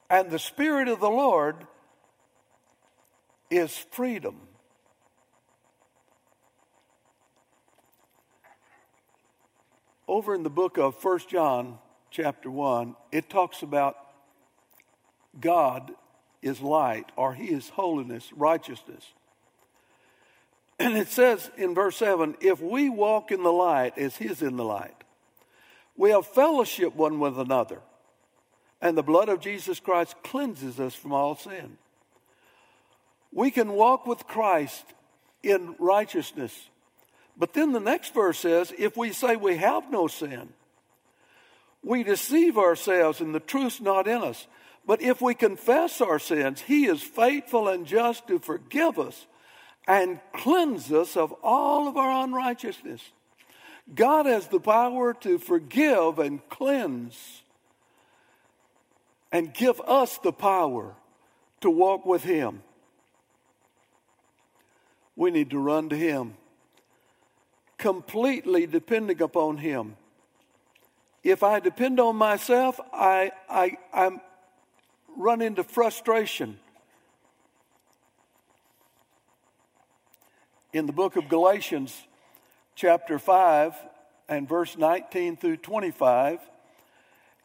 and 0.10 0.30
the 0.30 0.40
Spirit 0.40 0.88
of 0.88 1.00
the 1.00 1.10
Lord 1.10 1.56
is 3.50 3.76
freedom. 3.92 4.36
Over 10.08 10.36
in 10.36 10.44
the 10.44 10.50
book 10.50 10.78
of 10.78 11.00
First 11.00 11.30
John, 11.30 11.78
chapter 12.10 12.52
1, 12.52 12.96
it 13.12 13.30
talks 13.30 13.62
about 13.62 13.96
God 15.40 15.92
is 16.42 16.60
light, 16.62 17.06
or 17.16 17.34
He 17.34 17.46
is 17.46 17.70
holiness, 17.70 18.32
righteousness. 18.36 19.06
And 20.80 20.98
it 20.98 21.08
says 21.08 21.50
in 21.58 21.76
verse 21.76 21.96
7 21.98 22.36
if 22.42 22.60
we 22.60 22.90
walk 22.90 23.32
in 23.32 23.44
the 23.44 23.54
light 23.54 23.98
as 23.98 24.18
He 24.18 24.26
is 24.26 24.42
in 24.42 24.58
the 24.58 24.66
light, 24.66 25.01
we 26.02 26.10
have 26.10 26.26
fellowship 26.26 26.96
one 26.96 27.20
with 27.20 27.38
another, 27.38 27.80
and 28.82 28.98
the 28.98 29.04
blood 29.04 29.30
of 29.30 29.40
Jesus 29.40 29.80
Christ 29.80 30.16
cleanses 30.24 30.80
us 30.80 30.96
from 30.96 31.14
all 31.14 31.36
sin. 31.36 31.78
We 33.32 33.52
can 33.52 33.74
walk 33.74 34.08
with 34.08 34.26
Christ 34.26 34.84
in 35.44 35.76
righteousness. 35.78 36.70
But 37.38 37.54
then 37.54 37.72
the 37.72 37.80
next 37.80 38.16
verse 38.16 38.40
says 38.40 38.74
if 38.80 38.98
we 38.98 39.14
say 39.14 39.36
we 39.36 39.58
have 39.58 39.92
no 39.92 40.08
sin, 40.08 40.50
we 41.84 42.02
deceive 42.02 42.58
ourselves 42.58 43.22
and 43.22 43.36
the 43.36 43.40
truth's 43.40 43.80
not 43.80 44.08
in 44.08 44.24
us. 44.24 44.48
But 44.84 45.04
if 45.04 45.22
we 45.22 45.36
confess 45.36 46.02
our 46.02 46.18
sins, 46.18 46.62
He 46.62 46.88
is 46.88 47.04
faithful 47.04 47.68
and 47.68 47.86
just 47.86 48.28
to 48.28 48.40
forgive 48.40 48.98
us 48.98 49.28
and 49.88 50.20
cleanse 50.34 50.92
us 50.92 51.16
of 51.16 51.32
all 51.44 51.88
of 51.88 51.96
our 51.96 52.24
unrighteousness. 52.24 53.04
God 53.94 54.26
has 54.26 54.48
the 54.48 54.60
power 54.60 55.14
to 55.16 55.38
forgive 55.38 56.20
and 56.20 56.48
cleanse 56.50 57.42
and 59.32 59.54
give 59.54 59.82
us 59.82 60.18
the 60.20 60.32
power 60.32 60.96
to 61.62 61.70
walk 61.70 62.06
with 62.06 62.24
Him. 62.24 62.64
We 65.16 65.32
need 65.32 65.50
to 65.52 65.60
run 65.60 65.90
to 65.90 65.98
Him 65.98 66.36
completely 67.78 68.66
depending 68.66 69.22
upon 69.22 69.58
Him. 69.58 69.98
If 71.24 71.44
I 71.44 71.60
depend 71.60 72.00
on 72.00 72.16
myself, 72.16 72.80
I, 72.94 73.32
I, 73.50 73.78
I'm 73.94 74.22
run 75.18 75.42
into 75.42 75.64
frustration. 75.64 76.60
In 80.74 80.86
the 80.86 80.94
book 80.94 81.18
of 81.18 81.28
Galatians, 81.28 81.94
chapter 82.82 83.20
5, 83.20 83.76
and 84.28 84.50
verse 84.50 84.76
19 84.76 85.38
through 85.38 85.58
25, 85.58 86.40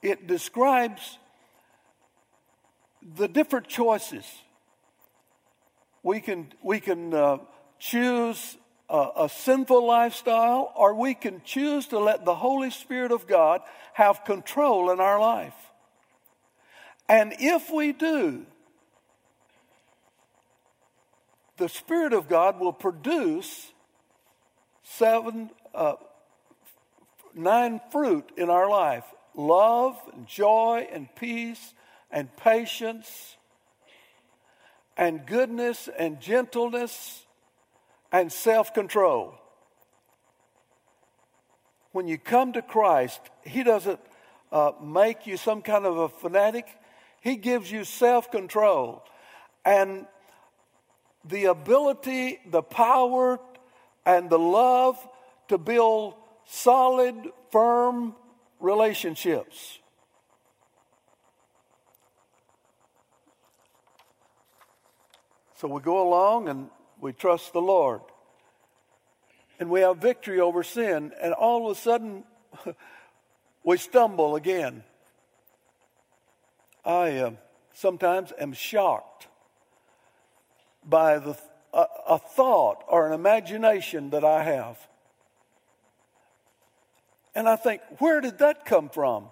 it 0.00 0.26
describes 0.26 1.18
the 3.16 3.28
different 3.28 3.68
choices. 3.68 4.24
We 6.02 6.20
can, 6.20 6.54
we 6.62 6.80
can 6.80 7.12
uh, 7.12 7.38
choose 7.78 8.56
a, 8.88 9.08
a 9.24 9.28
sinful 9.28 9.86
lifestyle, 9.86 10.72
or 10.74 10.94
we 10.94 11.12
can 11.12 11.42
choose 11.44 11.86
to 11.88 11.98
let 11.98 12.24
the 12.24 12.34
Holy 12.34 12.70
Spirit 12.70 13.12
of 13.12 13.26
God 13.26 13.60
have 13.92 14.24
control 14.24 14.90
in 14.90 15.00
our 15.00 15.20
life. 15.20 15.52
And 17.10 17.34
if 17.38 17.70
we 17.70 17.92
do, 17.92 18.46
the 21.58 21.68
Spirit 21.68 22.14
of 22.14 22.26
God 22.26 22.58
will 22.58 22.72
produce 22.72 23.70
seven, 24.86 25.50
uh, 25.74 25.94
nine 27.34 27.80
fruit 27.90 28.30
in 28.36 28.50
our 28.50 28.68
life. 28.68 29.04
Love, 29.34 29.96
and 30.14 30.26
joy, 30.26 30.86
and 30.90 31.08
peace, 31.16 31.74
and 32.10 32.34
patience, 32.36 33.36
and 34.96 35.26
goodness, 35.26 35.88
and 35.98 36.20
gentleness, 36.20 37.26
and 38.12 38.32
self 38.32 38.72
control. 38.72 39.34
When 41.92 42.08
you 42.08 42.16
come 42.16 42.52
to 42.54 42.62
Christ, 42.62 43.20
He 43.44 43.62
doesn't 43.62 44.00
uh, 44.52 44.72
make 44.82 45.26
you 45.26 45.36
some 45.36 45.62
kind 45.62 45.84
of 45.84 45.98
a 45.98 46.08
fanatic, 46.08 46.66
He 47.20 47.36
gives 47.36 47.70
you 47.70 47.84
self 47.84 48.30
control 48.30 49.02
and 49.66 50.06
the 51.24 51.46
ability, 51.46 52.38
the 52.46 52.62
power, 52.62 53.40
and 54.06 54.30
the 54.30 54.38
love 54.38 54.96
to 55.48 55.58
build 55.58 56.14
solid, 56.46 57.16
firm 57.50 58.14
relationships. 58.60 59.78
So 65.56 65.68
we 65.68 65.80
go 65.80 66.06
along 66.06 66.48
and 66.48 66.68
we 67.00 67.12
trust 67.12 67.52
the 67.52 67.60
Lord. 67.60 68.00
And 69.58 69.70
we 69.70 69.80
have 69.80 69.98
victory 69.98 70.38
over 70.38 70.62
sin. 70.62 71.12
And 71.20 71.32
all 71.32 71.70
of 71.70 71.76
a 71.76 71.80
sudden, 71.80 72.24
we 73.64 73.78
stumble 73.78 74.36
again. 74.36 74.84
I 76.84 77.16
uh, 77.18 77.30
sometimes 77.72 78.32
am 78.38 78.52
shocked 78.52 79.28
by 80.84 81.18
the, 81.18 81.36
a, 81.76 81.86
a 82.08 82.18
thought 82.18 82.82
or 82.88 83.06
an 83.06 83.12
imagination 83.12 84.10
that 84.10 84.24
I 84.24 84.42
have. 84.42 84.78
And 87.34 87.46
I 87.46 87.56
think, 87.56 87.82
where 87.98 88.22
did 88.22 88.38
that 88.38 88.64
come 88.64 88.88
from? 88.88 89.26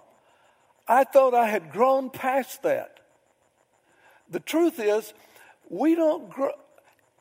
I 0.87 1.05
thought 1.05 1.33
I 1.33 1.47
had 1.47 1.71
grown 1.71 2.11
past 2.11 2.61
that. 2.61 2.99
The 4.29 4.39
truth 4.39 4.79
is, 4.79 5.11
we 5.69 5.95
don't 5.95 6.29
grow, 6.29 6.51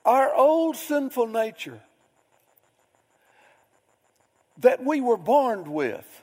our 0.04 0.34
old 0.34 0.76
sinful 0.76 1.28
nature 1.28 1.80
that 4.58 4.84
we 4.84 5.00
were 5.00 5.16
born 5.16 5.72
with, 5.72 6.22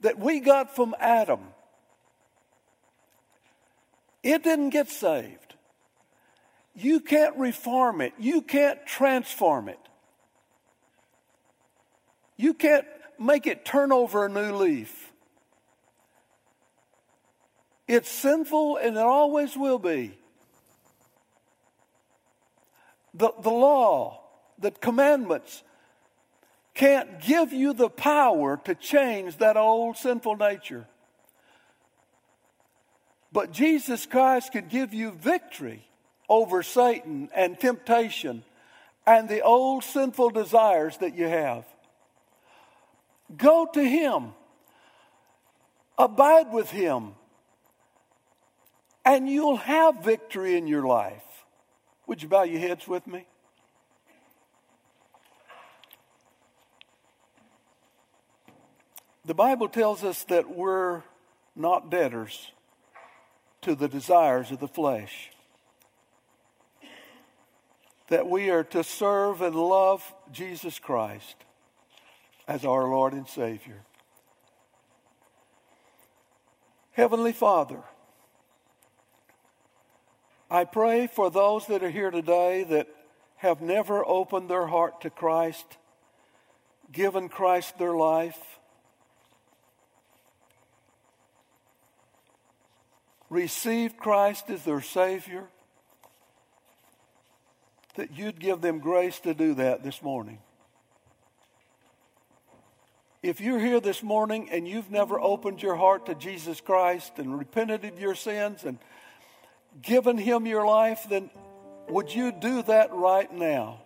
that 0.00 0.18
we 0.18 0.40
got 0.40 0.74
from 0.74 0.94
Adam, 0.98 1.40
it 4.22 4.42
didn't 4.42 4.70
get 4.70 4.88
saved. 4.88 5.51
You 6.82 6.98
can't 6.98 7.36
reform 7.36 8.00
it, 8.00 8.12
you 8.18 8.42
can't 8.42 8.84
transform 8.86 9.68
it. 9.68 9.78
You 12.36 12.54
can't 12.54 12.86
make 13.20 13.46
it 13.46 13.64
turn 13.64 13.92
over 13.92 14.26
a 14.26 14.28
new 14.28 14.52
leaf. 14.56 15.12
It's 17.86 18.08
sinful 18.08 18.78
and 18.78 18.96
it 18.96 19.02
always 19.02 19.56
will 19.56 19.78
be. 19.78 20.18
The, 23.14 23.30
the 23.40 23.50
law, 23.50 24.22
the 24.58 24.70
commandments, 24.72 25.62
can't 26.74 27.20
give 27.20 27.52
you 27.52 27.74
the 27.74 27.90
power 27.90 28.58
to 28.64 28.74
change 28.74 29.36
that 29.36 29.56
old 29.56 29.98
sinful 29.98 30.36
nature. 30.36 30.86
But 33.30 33.52
Jesus 33.52 34.04
Christ 34.06 34.52
can 34.52 34.66
give 34.68 34.92
you 34.92 35.12
victory 35.12 35.86
over 36.32 36.62
Satan 36.62 37.28
and 37.34 37.60
temptation 37.60 38.42
and 39.06 39.28
the 39.28 39.42
old 39.42 39.84
sinful 39.84 40.30
desires 40.30 40.96
that 40.96 41.14
you 41.14 41.28
have. 41.28 41.66
Go 43.36 43.68
to 43.74 43.84
Him, 43.84 44.32
abide 45.98 46.50
with 46.50 46.70
Him, 46.70 47.12
and 49.04 49.28
you'll 49.28 49.58
have 49.58 50.02
victory 50.02 50.56
in 50.56 50.66
your 50.66 50.86
life. 50.86 51.44
Would 52.06 52.22
you 52.22 52.28
bow 52.28 52.44
your 52.44 52.60
heads 52.60 52.88
with 52.88 53.06
me? 53.06 53.26
The 59.26 59.34
Bible 59.34 59.68
tells 59.68 60.02
us 60.02 60.24
that 60.24 60.48
we're 60.48 61.02
not 61.54 61.90
debtors 61.90 62.52
to 63.60 63.74
the 63.74 63.86
desires 63.86 64.50
of 64.50 64.60
the 64.60 64.68
flesh, 64.68 65.30
that 68.12 68.28
we 68.28 68.50
are 68.50 68.62
to 68.62 68.84
serve 68.84 69.40
and 69.40 69.56
love 69.56 70.14
Jesus 70.30 70.78
Christ 70.78 71.34
as 72.46 72.62
our 72.62 72.86
Lord 72.86 73.14
and 73.14 73.26
Savior. 73.26 73.80
Heavenly 76.90 77.32
Father, 77.32 77.78
I 80.50 80.64
pray 80.64 81.06
for 81.06 81.30
those 81.30 81.64
that 81.68 81.82
are 81.82 81.88
here 81.88 82.10
today 82.10 82.64
that 82.64 82.86
have 83.36 83.62
never 83.62 84.06
opened 84.06 84.50
their 84.50 84.66
heart 84.66 85.00
to 85.00 85.08
Christ, 85.08 85.78
given 86.92 87.30
Christ 87.30 87.78
their 87.78 87.94
life. 87.94 88.58
Received 93.30 93.96
Christ 93.96 94.50
as 94.50 94.66
their 94.66 94.82
Savior, 94.82 95.48
that 97.94 98.16
you'd 98.16 98.40
give 98.40 98.60
them 98.60 98.78
grace 98.78 99.18
to 99.20 99.34
do 99.34 99.54
that 99.54 99.82
this 99.82 100.02
morning. 100.02 100.38
If 103.22 103.40
you're 103.40 103.60
here 103.60 103.78
this 103.78 104.02
morning 104.02 104.48
and 104.50 104.66
you've 104.66 104.90
never 104.90 105.20
opened 105.20 105.62
your 105.62 105.76
heart 105.76 106.06
to 106.06 106.14
Jesus 106.14 106.60
Christ 106.60 107.12
and 107.18 107.38
repented 107.38 107.84
of 107.84 108.00
your 108.00 108.16
sins 108.16 108.64
and 108.64 108.78
given 109.80 110.18
Him 110.18 110.44
your 110.44 110.66
life, 110.66 111.06
then 111.08 111.30
would 111.88 112.12
you 112.12 112.32
do 112.32 112.62
that 112.62 112.92
right 112.92 113.32
now? 113.32 113.82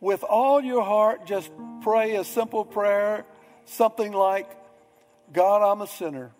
With 0.00 0.22
all 0.22 0.60
your 0.60 0.82
heart, 0.82 1.26
just 1.26 1.50
pray 1.82 2.16
a 2.16 2.24
simple 2.24 2.64
prayer, 2.64 3.24
something 3.64 4.12
like, 4.12 4.48
God, 5.32 5.62
I'm 5.62 5.80
a 5.80 5.86
sinner. 5.86 6.30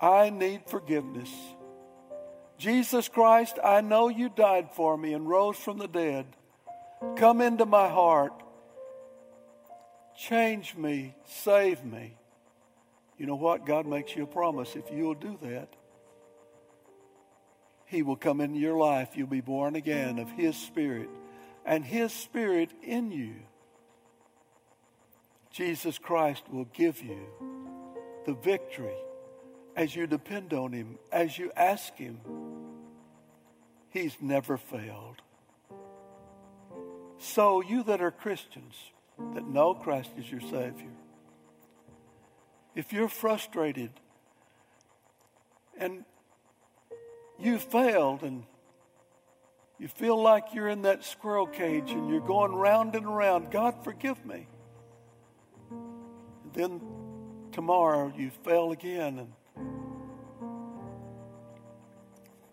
I 0.00 0.30
need 0.30 0.62
forgiveness. 0.66 1.30
Jesus 2.58 3.08
Christ, 3.08 3.58
I 3.62 3.82
know 3.82 4.08
you 4.08 4.28
died 4.28 4.70
for 4.72 4.96
me 4.96 5.12
and 5.12 5.28
rose 5.28 5.56
from 5.56 5.78
the 5.78 5.88
dead. 5.88 6.26
Come 7.16 7.40
into 7.40 7.66
my 7.66 7.88
heart. 7.88 8.32
Change 10.18 10.74
me. 10.74 11.14
Save 11.26 11.84
me. 11.84 12.16
You 13.18 13.26
know 13.26 13.34
what? 13.34 13.66
God 13.66 13.86
makes 13.86 14.16
you 14.16 14.24
a 14.24 14.26
promise. 14.26 14.74
If 14.74 14.90
you'll 14.90 15.14
do 15.14 15.38
that, 15.42 15.68
He 17.84 18.02
will 18.02 18.16
come 18.16 18.40
into 18.40 18.58
your 18.58 18.76
life. 18.76 19.10
You'll 19.14 19.26
be 19.26 19.42
born 19.42 19.76
again 19.76 20.18
of 20.18 20.30
His 20.30 20.56
Spirit 20.56 21.08
and 21.64 21.84
His 21.84 22.12
Spirit 22.12 22.70
in 22.82 23.12
you. 23.12 23.34
Jesus 25.50 25.98
Christ 25.98 26.44
will 26.50 26.66
give 26.66 27.02
you 27.02 27.26
the 28.24 28.34
victory 28.34 28.96
as 29.76 29.94
you 29.94 30.06
depend 30.06 30.52
on 30.52 30.72
Him, 30.72 30.98
as 31.12 31.38
you 31.38 31.52
ask 31.54 31.94
Him. 31.94 32.18
He's 33.90 34.16
never 34.20 34.56
failed. 34.56 35.22
So, 37.18 37.62
you 37.62 37.82
that 37.84 38.00
are 38.00 38.10
Christians, 38.10 38.74
that 39.34 39.46
know 39.46 39.74
Christ 39.74 40.10
is 40.18 40.30
your 40.30 40.40
Savior, 40.40 40.90
if 42.74 42.92
you're 42.92 43.08
frustrated 43.08 43.90
and 45.78 46.04
you 47.38 47.58
failed 47.58 48.22
and 48.22 48.44
You 49.78 49.88
feel 49.88 50.20
like 50.20 50.54
you're 50.54 50.68
in 50.68 50.82
that 50.82 51.04
squirrel 51.04 51.46
cage 51.46 51.90
and 51.90 52.08
you're 52.08 52.20
going 52.20 52.54
round 52.54 52.94
and 52.94 53.06
round. 53.06 53.50
God, 53.50 53.84
forgive 53.84 54.24
me. 54.24 54.46
And 55.70 56.52
then 56.54 56.80
tomorrow 57.52 58.10
you 58.16 58.30
fail 58.42 58.72
again. 58.72 59.18
And 59.18 59.32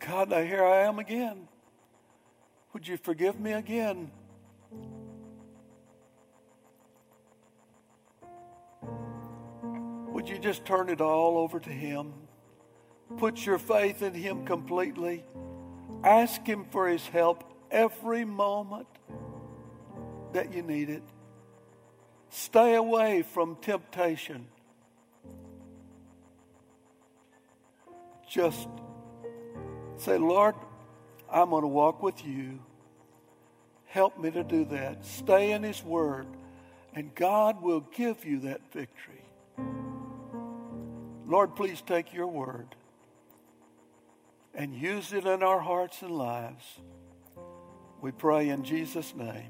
God, 0.06 0.30
now 0.30 0.42
here 0.42 0.64
I 0.64 0.82
am 0.82 1.00
again. 1.00 1.48
Would 2.74 2.88
you 2.88 2.98
forgive 2.98 3.40
me 3.40 3.54
again? 3.54 4.12
Would 10.08 10.28
you 10.28 10.38
just 10.40 10.66
turn 10.66 10.90
it 10.90 11.00
all 11.00 11.38
over 11.38 11.60
to 11.60 11.70
Him? 11.70 12.14
Put 13.18 13.46
your 13.46 13.58
faith 13.58 14.02
in 14.02 14.14
Him 14.14 14.46
completely. 14.46 15.24
Ask 16.04 16.46
Him 16.46 16.66
for 16.70 16.90
His 16.90 17.08
help 17.08 17.44
every 17.72 18.26
moment 18.26 18.88
that 20.34 20.54
you 20.54 20.64
need 20.64 20.90
it. 20.90 21.04
Stay 22.30 22.76
away 22.76 23.22
from 23.22 23.56
temptation. 23.58 24.48
Just 28.30 28.68
say, 29.98 30.18
Lord, 30.18 30.56
I'm 31.32 31.50
going 31.50 31.62
to 31.64 31.68
walk 31.68 32.04
with 32.04 32.26
you. 32.26 32.60
Help 33.86 34.20
me 34.20 34.32
to 34.32 34.44
do 34.44 34.66
that. 34.66 35.06
Stay 35.06 35.52
in 35.52 35.64
His 35.64 35.84
Word, 35.84 36.28
and 36.96 37.14
God 37.16 37.62
will 37.62 37.82
give 37.96 38.26
you 38.26 38.40
that 38.42 38.62
victory. 38.72 39.24
Lord, 41.26 41.56
please 41.56 41.82
take 41.82 42.14
your 42.14 42.28
word 42.28 42.76
and 44.54 44.74
use 44.74 45.14
it 45.14 45.26
in 45.26 45.42
our 45.42 45.60
hearts 45.60 46.02
and 46.02 46.12
lives. 46.12 46.64
We 48.02 48.12
pray 48.12 48.50
in 48.50 48.64
Jesus' 48.64 49.16
name. 49.16 49.50